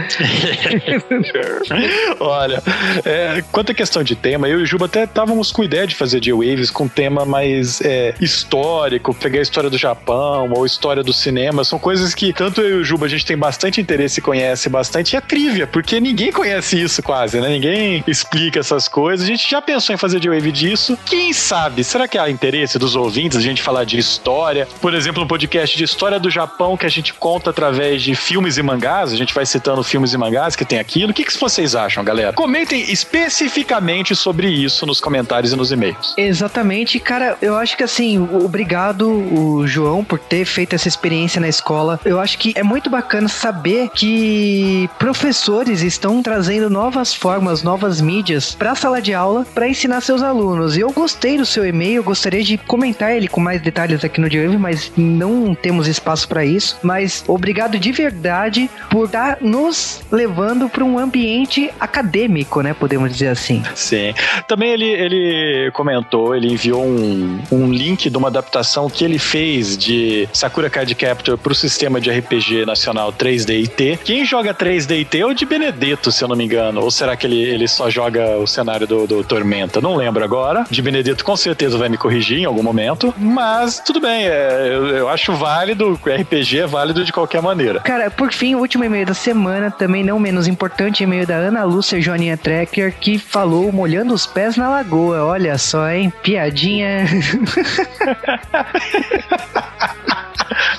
olha, 2.22 2.63
é, 3.04 3.44
quanto 3.52 3.74
à 3.74 3.76
questão 3.76 4.02
de 4.02 4.15
tema, 4.15 4.48
eu 4.48 4.62
e 4.62 4.63
o 4.63 4.65
Juba 4.65 4.86
até 4.86 5.04
estávamos 5.04 5.52
com 5.52 5.62
ideia 5.62 5.86
de 5.86 5.94
fazer 5.94 6.22
J-Waves 6.22 6.72
com 6.72 6.88
tema 6.88 7.26
mais 7.26 7.82
é, 7.82 8.15
histórico, 8.22 9.09
pegar 9.13 9.39
a 9.39 9.41
história 9.41 9.69
do 9.69 9.78
Japão 9.78 10.52
ou 10.52 10.65
história 10.65 11.04
do 11.04 11.13
cinema. 11.13 11.63
São 11.63 11.80
coisas 11.80 12.13
que 12.13 12.34
tanto 12.34 12.62
eu 12.62 12.78
e 12.78 12.82
o 12.82 12.84
Juba 12.84 13.06
a 13.06 13.10
gente 13.10 13.26
tem 13.26 13.38
bastante 13.38 13.82
interesse 13.82 14.19
e 14.19 14.24
conhece 14.24 14.69
bastante. 14.69 15.13
E 15.13 15.17
é 15.17 15.22
trivia, 15.22 15.67
porque 15.67 16.00
ninguém 16.00 16.32
conhece 16.32 16.82
isso 16.82 17.02
quase, 17.02 17.39
né? 17.39 17.50
Ninguém 17.50 18.04
explica 18.08 18.60
essas 18.60 18.88
coisas. 18.88 19.26
A 19.26 19.30
gente 19.30 19.50
já 19.50 19.62
pensou 19.62 19.93
em 19.93 19.98
fazer 19.98 20.19
de 20.19 20.30
wave 20.30 20.52
disso. 20.52 20.98
Quem 21.06 21.34
sabe? 21.34 21.84
Será 21.84 22.08
que 22.08 22.17
há 22.17 22.30
interesse 22.30 22.78
dos 22.78 22.95
ouvintes 22.95 23.38
a 23.38 23.41
gente 23.41 23.62
falar 23.62 23.84
de 23.84 23.98
história? 23.98 24.67
Por 24.82 24.93
exemplo, 24.93 25.24
um 25.24 25.28
podcast 25.28 25.78
de 25.78 25.84
história 25.84 26.19
do 26.19 26.30
Japão 26.30 26.78
que 26.78 26.86
a 26.86 26.89
gente 26.89 27.13
conta 27.13 27.50
através 27.50 28.02
de 28.02 28.15
filmes 28.15 28.58
e 28.58 28.63
mangás. 28.63 29.12
A 29.12 29.15
gente 29.15 29.34
vai 29.34 29.45
citando 29.45 29.84
filmes 29.84 30.13
e 30.13 30.17
mangás 30.17 30.56
que 30.56 30.65
tem 30.65 30.80
aquilo. 30.80 31.12
O 31.12 31.13
que, 31.13 31.24
que 31.24 31.39
vocês 31.39 31.76
acham, 31.76 32.04
galera? 32.04 32.34
Comentem 32.34 32.91
especificamente 32.91 34.15
sobre 34.15 34.48
isso 34.48 34.86
nos 34.86 35.00
comentários 35.00 35.54
e 35.54 35.56
nos 35.56 35.72
e-mails. 35.72 36.13
Exatamente, 36.17 37.00
cara. 37.00 37.38
Eu 37.41 37.56
acho 37.56 37.78
que 37.78 37.84
assim, 37.84 38.19
obrigado, 38.19 38.99
o 39.08 39.68
João, 39.68 40.04
por 40.04 40.20
ter 40.20 40.46
feito 40.46 40.76
essa 40.76 40.88
experiência 40.88 41.40
na 41.40 41.48
escola. 41.48 42.00
Eu 42.04 42.20
acho 42.20 42.38
que 42.38 42.54
é 42.56 42.64
muito 42.64 42.90
bacana 42.90 43.28
saber 43.28 43.90
que 43.90 44.90
professores 44.98 45.82
estão 45.82 46.22
trazendo 46.22 46.70
novas 46.70 47.14
formas, 47.14 47.64
novas 47.64 48.02
mídias 48.02 48.56
para 48.56 48.72
a 48.72 48.76
sala 48.76 49.02
de 49.02 49.14
aula 49.14 49.46
para 49.54 49.68
ensinar 49.68 50.02
seus 50.02 50.22
alunos. 50.22 50.78
E 50.78 50.82
eu 50.82 50.92
gostei 50.92 51.38
do 51.38 51.46
seu 51.46 51.66
e-mail, 51.66 52.04
gostaria 52.04 52.44
de 52.44 52.58
comentar 52.58 53.16
ele 53.16 53.28
com 53.28 53.40
mais 53.40 53.62
detalhes 53.62 54.04
aqui 54.04 54.20
no 54.20 54.30
Diove, 54.30 54.58
mas 54.58 54.92
não 54.98 55.56
temos 55.56 55.88
espaço 55.88 56.28
para 56.28 56.46
isso. 56.46 56.78
Mas 56.82 57.24
obrigado 57.28 57.78
de 57.78 57.92
verdade 57.92 58.70
por 58.90 59.06
estar 59.06 59.38
nos 59.42 60.02
levando 60.12 60.70
para 60.70 60.84
um 60.84 60.98
ambiente 60.98 61.72
acadêmico, 61.80 62.62
né? 62.62 62.74
Podemos 62.74 63.12
dizer 63.12 63.28
assim. 63.28 63.64
Sim. 63.76 64.14
Também 64.48 64.72
ele, 64.72 64.86
ele 64.86 65.72
comentou, 65.74 66.36
ele 66.36 66.52
enviou 66.52 66.84
um, 66.84 67.40
um 67.52 67.72
link 67.72 68.10
de 68.10 68.18
uma 68.18 68.28
adaptação 68.28 68.88
que 68.89 69.04
ele 69.04 69.19
fez 69.19 69.78
de 69.78 70.28
Sakura 70.34 70.69
Card 70.69 70.93
Captor 70.95 71.38
para 71.38 71.52
o 71.52 71.56
sistema 71.56 71.99
de 71.99 72.10
RPG 72.10 72.65
nacional 72.65 73.12
3D 73.13 73.62
IT. 73.63 73.99
Quem 74.04 74.25
joga 74.25 74.54
3D 74.54 74.99
IT 75.02 75.19
é 75.19 75.25
o 75.25 75.34
de 75.34 75.45
Benedetto, 75.45 76.12
se 76.12 76.23
eu 76.23 76.28
não 76.28 76.36
me 76.36 76.45
engano. 76.45 76.82
Ou 76.82 76.91
será 76.91 77.15
que 77.15 77.28
ele, 77.28 77.41
ele 77.41 77.67
só 77.67 77.89
joga 77.89 78.38
o 78.38 78.47
cenário 78.47 78.88
do, 78.88 79.08
do 79.08 79.23
Tormenta? 79.23 79.82
Não 79.82 79.95
lembro 79.95 80.23
agora. 80.23 80.65
De 80.69 80.82
Benedetto 80.82 81.23
com 81.23 81.36
certeza 81.36 81.78
vai 81.78 81.89
me 81.89 81.97
corrigir 81.97 82.39
em 82.39 82.45
algum 82.45 82.63
momento. 82.63 83.13
Mas 83.17 83.80
tudo 83.80 83.99
bem, 83.99 84.25
é, 84.25 84.69
eu, 84.71 84.88
eu 84.88 85.10
acho 85.10 85.34
válido. 85.34 85.99
RPG 86.06 86.60
é 86.60 86.67
válido 86.67 87.04
de 87.04 87.12
qualquer 87.12 87.41
maneira. 87.41 87.80
Cara, 87.82 88.10
por 88.10 88.32
fim, 88.32 88.56
o 88.56 88.60
último 88.60 88.84
e-mail 88.84 89.06
da 89.06 89.13
semana, 89.13 89.71
também 89.71 90.04
não 90.04 90.19
menos 90.19 90.47
importante, 90.47 91.04
e-mail 91.04 91.25
da 91.25 91.36
Ana 91.36 91.63
Lúcia 91.63 92.02
Joaninha 92.02 92.38
Trekker, 92.38 92.93
que 92.99 93.17
falou 93.17 93.71
molhando 93.71 94.13
os 94.13 94.25
pés 94.25 94.56
na 94.58 94.69
lagoa. 94.69 95.23
Olha 95.23 95.58
só, 95.58 95.89
hein? 95.89 96.12
Piadinha. 96.23 97.06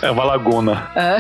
é 0.03 0.11
uma 0.11 0.25
laguna. 0.25 0.91
É. 0.97 1.17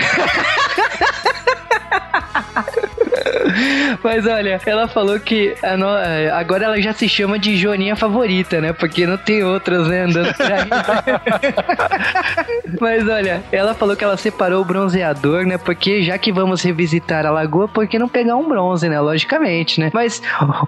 Mas 4.03 4.27
olha, 4.27 4.61
ela 4.64 4.88
falou 4.88 5.18
que 5.18 5.55
no... 5.79 5.88
É, 5.88 6.31
agora 6.31 6.64
ela 6.64 6.81
já 6.81 6.92
se 6.92 7.09
chama 7.09 7.38
de 7.38 7.57
Joaninha 7.57 7.96
favorita, 7.96 8.61
né? 8.61 8.73
Porque 8.73 9.07
não 9.07 9.16
tem 9.16 9.42
outras, 9.42 9.87
né? 9.87 10.03
Andando 10.03 10.35
por 10.35 10.53
aí. 10.53 10.61
Mas 12.81 13.09
olha, 13.09 13.42
ela 13.53 13.75
falou 13.75 13.96
que 13.96 14.05
ela 14.05 14.16
separou 14.16 14.62
o 14.62 14.64
bronzeador, 14.64 15.44
né? 15.44 15.59
Porque 15.59 16.03
já 16.03 16.18
que 16.18 16.33
vamos 16.33 16.62
revisitar 16.62 17.27
a 17.27 17.31
lagoa, 17.31 17.68
por 17.68 17.87
que 17.87 17.99
não 17.99 18.09
pegar 18.09 18.37
um 18.37 18.49
bronze, 18.49 18.88
né? 18.88 19.01
Logicamente, 19.01 19.81
né? 19.81 19.90
Mas 19.92 20.23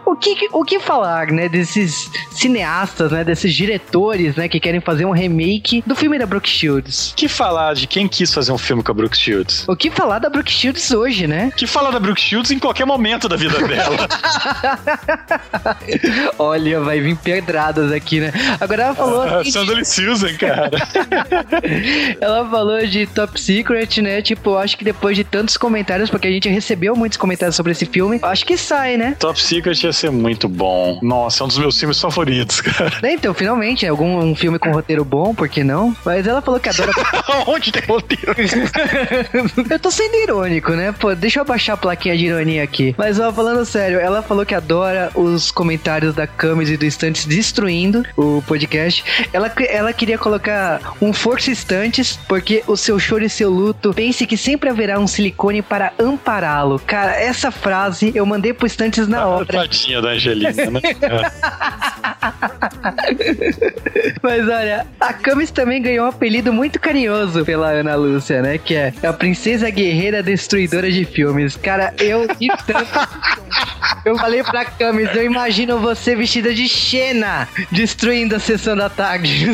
o 0.05 0.17
que, 0.17 0.49
o 0.53 0.65
que 0.65 0.81
falar, 0.81 1.29
né? 1.29 1.49
Desses 1.49 2.11
cineastas, 2.31 3.13
né? 3.13 3.25
Desses 3.25 3.55
diretores, 3.55 4.37
né? 4.37 4.49
Que 4.49 4.61
querem 4.61 4.81
fazer 4.81 5.05
um 5.05 5.13
remake 5.13 5.83
do 5.87 5.95
filme 5.95 6.19
da 6.19 6.27
Brooke 6.27 6.49
Shields. 6.49 7.13
Que 7.17 7.29
falar 7.29 7.75
de 7.75 7.87
quem 7.87 8.09
quis 8.09 8.33
fazer 8.33 8.53
um 8.53 8.59
filme 8.59 8.83
com 8.83 8.93
a 8.93 8.95
Brooke 8.95 9.17
Shields? 9.17 9.67
O 9.69 9.77
que 9.77 9.91
falar 9.91 10.19
da 10.19 10.29
Brooke 10.29 10.51
Shields 10.51 10.91
hoje, 10.91 11.27
né? 11.27 11.53
Que 11.57 11.67
falar 11.67 11.91
da 11.91 12.01
Brooke 12.01 12.21
Shields 12.21 12.51
em 12.51 12.59
qualquer 12.59 12.82
momento 12.87 13.29
da 13.29 13.37
vida 13.37 13.59
dela. 13.67 14.09
Olha, 16.39 16.81
vai 16.81 17.01
vir 17.01 17.17
pedradas 17.17 17.93
aqui, 17.93 18.21
né? 18.21 18.33
Agora 18.61 18.83
ela 18.85 18.95
falou. 18.95 19.23
Ah, 19.23 19.45
Sandra 19.45 19.85
Susan, 19.85 20.35
cara. 20.37 20.71
ela 22.21 22.49
falou 22.49 22.87
de 22.87 23.07
Top 23.07 23.41
Secret, 23.41 24.01
né? 24.01 24.23
Tipo, 24.23 24.57
acho 24.57 24.77
que 24.77 24.85
depois 24.85 25.17
de 25.17 25.25
tantos 25.25 25.57
comentários, 25.57 26.11
porque 26.11 26.29
a 26.29 26.31
gente 26.31 26.49
recebeu 26.49 26.95
muitos 26.97 27.19
comentários 27.19 27.57
sobre 27.57 27.73
esse 27.73 27.87
filme, 27.87 28.19
acho 28.23 28.45
que 28.45 28.57
sai, 28.57 28.97
né? 28.97 29.17
Top 29.19 29.41
Secret 29.41 29.83
ia 29.85 29.93
ser 29.93 30.11
muito 30.11 30.49
bom. 30.49 30.99
Nossa, 31.03 31.43
é 31.43 31.45
um 31.45 31.49
dos 31.49 31.59
meus 31.59 31.79
filmes 31.79 32.01
favoritos, 32.01 32.61
cara. 32.61 32.93
Então, 33.05 33.35
finalmente, 33.35 33.87
algum 33.87 34.19
um 34.19 34.35
filme 34.35 34.59
com 34.59 34.71
roteiro 34.71 35.05
bom, 35.05 35.35
por 35.35 35.49
que 35.49 35.63
não? 35.65 35.95
Mas 36.05 36.27
ela 36.27 36.41
falou 36.41 36.61
que 36.61 36.69
adora. 36.69 36.93
Onde 37.47 37.73
tem 37.73 37.83
roteiro? 37.87 38.35
eu 39.71 39.79
tô 39.79 39.91
sendo 39.91 40.15
irônico, 40.17 40.73
né? 40.73 40.93
Pô, 40.93 41.15
deixa 41.15 41.39
eu 41.39 41.43
abaixar 41.43 41.75
a 41.75 41.77
plaquinha 41.77 42.17
de 42.17 42.27
ironia 42.27 42.63
aqui. 42.63 42.72
Mas, 42.97 43.19
ó, 43.19 43.33
falando 43.33 43.65
sério, 43.65 43.99
ela 43.99 44.23
falou 44.23 44.45
que 44.47 44.55
adora 44.55 45.11
os 45.15 45.51
comentários 45.51 46.15
da 46.15 46.27
Camis 46.27 46.71
e 46.71 46.77
do 46.77 46.85
Estantes 46.85 47.27
destruindo 47.27 48.03
o 48.17 48.43
podcast. 48.47 49.05
Ela, 49.33 49.53
ela 49.69 49.93
queria 49.93 50.19
colocar 50.19 50.95
um 51.01 51.13
Força 51.13 51.51
Estantes, 51.51 52.19
porque 52.29 52.63
o 52.67 52.77
seu 52.77 52.99
choro 52.99 53.25
e 53.25 53.29
seu 53.29 53.51
luto, 53.51 53.93
pense 53.93 54.27
que 54.27 54.37
sempre 54.37 54.71
haverá 54.71 54.99
um 54.99 55.07
silicone 55.07 55.63
para 55.63 55.93
ampará-lo. 55.99 56.79
Cara, 56.79 57.13
essa 57.13 57.51
frase 57.51 58.13
eu 58.15 58.25
mandei 58.25 58.53
pro 58.53 58.67
Estantes 58.67 59.07
na 59.07 59.27
hora. 59.27 59.47
Tadinha 59.47 60.01
da 60.01 60.11
Angelina, 60.11 60.71
né? 60.71 60.81
Mas 64.23 64.49
olha, 64.49 64.87
a 65.01 65.13
Camis 65.13 65.51
também 65.51 65.83
ganhou 65.83 66.07
um 66.07 66.09
apelido 66.09 66.53
muito 66.53 66.81
carinhoso 66.81 67.45
pela 67.45 67.71
Ana 67.71 67.95
Lúcia, 67.95 68.43
né? 68.43 68.59
Que 68.59 68.75
é 68.75 68.93
a 69.03 69.13
Princesa 69.13 69.71
Guerreira 69.71 70.23
Destruidora 70.23 70.91
de 70.91 71.05
Filmes. 71.05 71.57
Cara, 71.57 71.95
eu 71.99 72.27
de 72.27 72.49
tanto. 72.67 72.93
Eu 74.05 74.17
falei 74.19 74.43
pra 74.43 74.65
Camis, 74.65 75.15
eu 75.15 75.25
imagino 75.25 75.79
você 75.79 76.17
vestida 76.17 76.53
de 76.53 76.69
Xena 76.69 77.49
destruindo 77.71 78.35
a 78.35 78.39
sessão 78.41 78.77
da 78.77 78.89
tarde. 78.89 79.47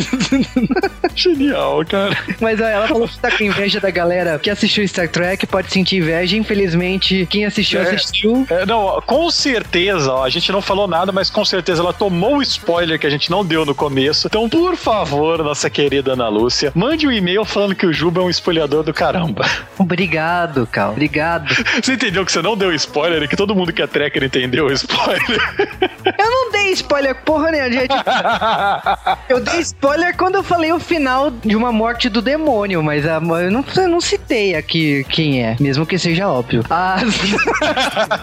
Genial, 1.15 1.85
cara. 1.85 2.17
Mas 2.41 2.61
ela 2.61 2.87
falou 2.89 3.07
que 3.09 3.19
tá 3.19 3.31
com 3.31 3.45
inveja 3.45 3.81
da 3.81 3.91
galera 3.91 4.39
que 4.39 4.49
assistiu 4.49 4.87
Star 4.89 5.09
Trek, 5.09 5.47
pode 5.47 5.71
sentir 5.71 5.97
inveja. 5.97 6.37
Infelizmente, 6.37 7.27
quem 7.29 7.45
assistiu, 7.45 7.81
É. 7.81 7.95
assistiu. 7.95 8.47
É, 8.49 8.65
não, 8.65 9.03
com 9.07 9.31
certeza, 9.31 10.13
ó, 10.13 10.25
a 10.25 10.31
gente 10.31 10.51
não 10.51 10.63
falou 10.63 10.87
nada, 10.87 11.13
mas 11.13 11.29
com 11.29 11.45
certeza 11.45 11.83
ela 11.83 11.93
tomou 11.93 12.37
o 12.39 12.43
spoiler 12.43 12.99
que 12.99 13.07
a 13.07 13.11
gente 13.11 13.31
não 13.31 13.45
deu 13.45 13.67
no 13.67 13.75
começo. 13.75 14.29
Então, 14.29 14.49
por 14.49 14.77
favor, 14.77 15.43
nossa 15.43 15.69
querida 15.69 16.13
Ana 16.13 16.29
Lúcia, 16.29 16.73
mande 16.75 17.07
um 17.07 17.13
e-mail 17.13 17.45
falando 17.45 17.75
que 17.75 17.85
o 17.87 17.93
Juba 17.93 18.21
é 18.21 18.25
um 18.25 18.31
spoileador 18.31 18.83
do 18.83 18.95
caramba. 18.95 19.45
Obrigado, 19.77 20.67
Cal. 20.71 20.93
Obrigado. 20.93 21.49
Você 21.83 21.93
entendeu 21.95 22.25
que 22.25 22.33
você 22.33 22.41
não 22.43 22.57
deu 22.57 22.73
spoiler 22.75 23.23
e 23.23 23.29
que 23.29 23.37
todo 23.37 23.55
mundo 23.55 23.73
que 23.73 23.83
é 23.83 23.87
tracker 23.87 24.23
entendeu 24.23 24.38
o 24.70 24.77
spoiler? 24.77 25.90
Eu 26.29 26.31
não 26.31 26.53
dei 26.53 26.73
spoiler, 26.73 27.14
porra, 27.14 27.51
né, 27.51 27.71
gente? 27.71 27.88
Eu 29.31 29.41
dei 29.41 29.61
spoiler 29.61 30.14
quando 30.14 30.35
eu 30.35 30.43
falei 30.43 30.73
o 30.73 30.79
final 30.79 31.31
de 31.31 31.57
uma 31.57 31.73
morte 31.73 32.09
do 32.09 32.21
demônio, 32.21 32.83
mas 32.83 33.07
a, 33.07 33.14
eu, 33.14 33.51
não, 33.51 33.64
eu 33.77 33.88
não 33.88 34.01
citei 34.01 34.55
aqui 34.55 35.05
quem 35.09 35.43
é, 35.43 35.57
mesmo 35.61 35.87
que 35.87 35.99
seja 35.99 36.29
óbvio. 36.29 36.64
Ah, 36.69 36.97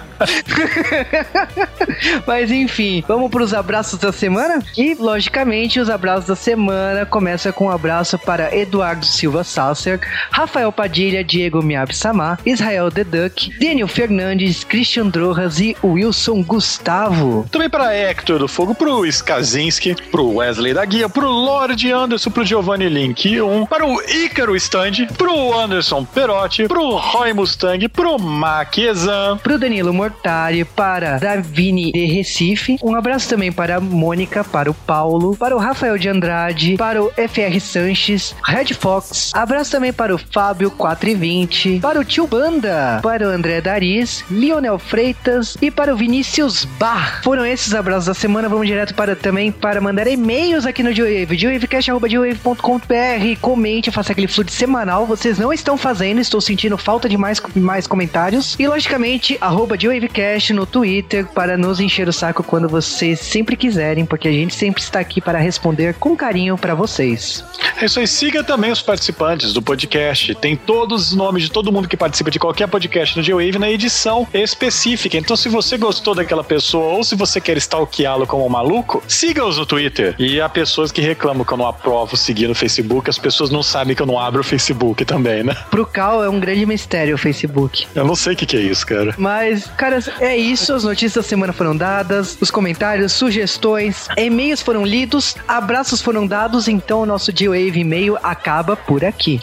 mas 2.28 2.52
enfim, 2.52 3.04
vamos 3.08 3.32
para 3.32 3.44
os 3.44 3.54
abraços 3.54 4.00
da 4.00 4.12
semana? 4.12 4.62
E, 4.78 4.96
logicamente, 4.96 5.80
os 5.80 5.90
abraços 5.90 6.26
da 6.26 6.36
semana 6.36 7.06
começa 7.06 7.52
com 7.52 7.66
um 7.66 7.72
abraço 7.72 8.20
para 8.20 8.56
Eduardo 8.56 9.06
Silva 9.06 9.44
Sasser, 9.44 10.00
Rafael 10.32 10.72
Padilha, 10.72 11.24
Diego 11.24 11.64
Miab 11.64 11.96
Samar, 11.96 12.40
Israel 12.46 12.92
The 12.92 13.04
Duck, 13.04 13.58
Daniel 13.60 13.88
Fernandes, 13.88 14.64
Christian 14.64 15.08
Drojas 15.08 15.60
e 15.60 15.76
Wilson 15.84 16.44
Gustavo. 16.44 17.48
Também 17.52 17.70
para 17.70 17.95
Hector 17.96 18.40
do 18.40 18.48
Fogo, 18.48 18.76
pro 18.76 19.06
Skazinski, 19.06 19.96
pro 20.12 20.36
Wesley 20.36 20.74
da 20.74 20.84
Guia, 20.86 21.08
pro 21.08 21.30
Lord 21.30 21.92
Anderson, 21.92 22.30
pro 22.30 22.46
Giovanni 22.46 22.90
Link 22.90 23.42
1, 23.42 23.66
para 23.66 23.86
o 23.86 24.02
Ícaro 24.02 24.56
Stand, 24.56 25.08
pro 25.18 25.54
Anderson 25.58 26.04
Perotti, 26.04 26.68
pro 26.68 26.98
Roy 26.98 27.34
Mustang, 27.34 27.88
pro 27.90 28.20
Maquezan, 28.20 29.38
Pro 29.38 29.60
Danilo 29.60 29.94
Mortari, 29.94 30.66
para 30.66 31.18
Davini 31.18 31.92
de 31.92 32.06
Recife. 32.06 32.78
Um 32.84 32.96
abraço 32.96 33.30
também 33.30 33.52
para 33.52 33.78
a 33.78 33.80
Mônica, 33.80 34.44
para 34.44 34.72
o 34.72 34.74
Paulo, 34.74 35.36
para 35.38 35.56
o 35.56 35.60
Rafael 35.60 35.98
de 35.98 36.10
Andrade, 36.10 36.76
para 36.78 37.04
o 37.04 37.12
FR 37.12 37.60
Sanches, 37.60 38.36
Red 38.44 38.74
Fox. 38.74 39.32
Abraço 39.34 39.72
também 39.72 39.94
para 39.94 40.16
o 40.16 40.18
Fábio 40.18 40.72
420, 40.72 41.80
para 41.80 42.00
o 42.00 42.04
Tio 42.04 42.26
Banda, 42.26 43.00
para 43.04 43.28
o 43.28 43.30
André 43.30 43.62
Dariz, 43.62 44.24
Lionel 44.30 44.80
Freitas 44.80 45.58
e 45.62 45.70
para 45.70 45.94
o 45.94 45.98
Vinícius 45.98 46.66
Bar. 46.66 47.22
Foram 47.24 47.46
esses 47.46 47.75
abraços 47.76 48.06
da 48.06 48.14
semana. 48.14 48.50
Vamos 48.50 48.68
direto 48.68 48.96
para 48.96 49.16
também 49.16 49.52
para 49.52 49.82
mandar 49.82 50.08
e-mails 50.08 50.66
aqui 50.66 50.82
no 50.82 50.92
Geowave, 50.92 51.38
geowavecast.com.br. 51.38 53.40
Comente, 53.42 53.92
faça 53.92 54.12
aquele 54.12 54.28
fluxo 54.28 54.56
semanal. 54.56 55.06
Vocês 55.06 55.38
não 55.38 55.54
estão 55.54 55.78
fazendo, 55.78 56.20
estou 56.20 56.42
sentindo 56.42 56.78
falta 56.78 57.08
de 57.08 57.18
mais, 57.18 57.42
mais 57.56 57.86
comentários. 57.86 58.56
E 58.58 58.68
logicamente, 58.68 59.38
arroba 59.40 59.78
Geowavecast 59.78 60.54
no 60.54 60.66
Twitter 60.66 61.28
para 61.28 61.58
nos 61.58 61.80
encher 61.80 62.08
o 62.08 62.14
saco 62.14 62.44
quando 62.44 62.68
vocês 62.68 63.20
sempre 63.20 63.56
quiserem, 63.56 64.06
porque 64.06 64.28
a 64.28 64.32
gente 64.32 64.56
sempre 64.56 64.82
está 64.82 65.00
aqui 65.00 65.22
para 65.22 65.38
responder 65.38 65.94
com 65.96 66.16
carinho 66.16 66.58
para 66.58 66.74
vocês. 66.74 67.44
É 67.78 67.86
isso 67.86 68.00
aí, 68.00 68.08
siga 68.08 68.44
também 68.44 68.72
os 68.72 68.82
participantes 68.82 69.52
do 69.52 69.62
podcast. 69.62 70.34
Tem 70.36 70.56
todos 70.56 71.10
os 71.10 71.16
nomes 71.16 71.44
de 71.44 71.52
todo 71.52 71.72
mundo 71.72 71.90
que 71.90 71.98
participa 71.98 72.32
de 72.32 72.40
qualquer 72.40 72.68
podcast 72.68 73.18
no 73.18 73.24
G-Wave 73.24 73.60
na 73.60 73.70
edição 73.70 74.26
específica. 74.34 75.18
Então, 75.18 75.36
se 75.36 75.50
você 75.50 75.78
gostou 75.78 76.16
daquela 76.16 76.44
pessoa 76.44 76.94
ou 76.94 77.04
se 77.04 77.16
você 77.16 77.42
quer 77.42 77.58
stalkeá-lo 77.58 78.26
como 78.26 78.46
um 78.46 78.50
maluco, 78.50 79.04
siga-os 79.08 79.58
no 79.58 79.66
Twitter. 79.66 80.16
E 80.18 80.40
há 80.40 80.48
pessoas 80.48 80.92
que 80.92 81.02
reclamam 81.02 81.44
que 81.44 81.52
eu 81.52 81.58
não 81.58 81.68
aprovo 81.68 82.16
seguir 82.16 82.48
no 82.48 82.56
Facebook, 82.56 83.10
as 83.10 83.18
pessoas 83.18 83.50
não 83.50 83.62
sabem 83.62 83.94
que 83.94 84.02
eu 84.02 84.06
não 84.06 84.18
abro 84.18 84.40
o 84.40 84.44
Facebook 84.44 85.04
também, 85.04 85.44
né? 85.44 85.56
Pro 85.70 85.86
Cal 85.86 86.24
é 86.24 86.30
um 86.30 86.40
grande 86.40 86.66
mistério 86.66 87.16
o 87.16 87.18
Facebook. 87.18 87.88
Eu 87.94 88.06
não 88.06 88.16
sei 88.16 88.34
o 88.34 88.36
que, 88.38 88.46
que 88.46 88.56
é 88.56 88.62
isso, 88.62 88.86
cara. 88.86 89.14
Mas, 89.18 89.66
cara, 89.78 90.00
é 90.20 90.38
isso. 90.38 90.74
As 90.74 90.84
notícias 90.84 91.14
da 91.14 91.24
semana 91.24 91.52
foram 91.52 91.76
dadas, 91.76 92.38
os 92.40 92.50
comentários, 92.50 93.12
sugestões, 93.12 94.08
e-mails 94.18 94.62
foram 94.62 94.86
lidos, 94.86 95.36
abraços 95.48 96.02
foram 96.02 96.26
dados, 96.26 96.68
então 96.68 97.02
o 97.02 97.06
nosso 97.06 97.32
G-Wave 97.36 97.65
Wave 97.66 97.80
e-mail 97.80 98.16
acaba 98.22 98.76
por 98.76 99.04
aqui. 99.04 99.42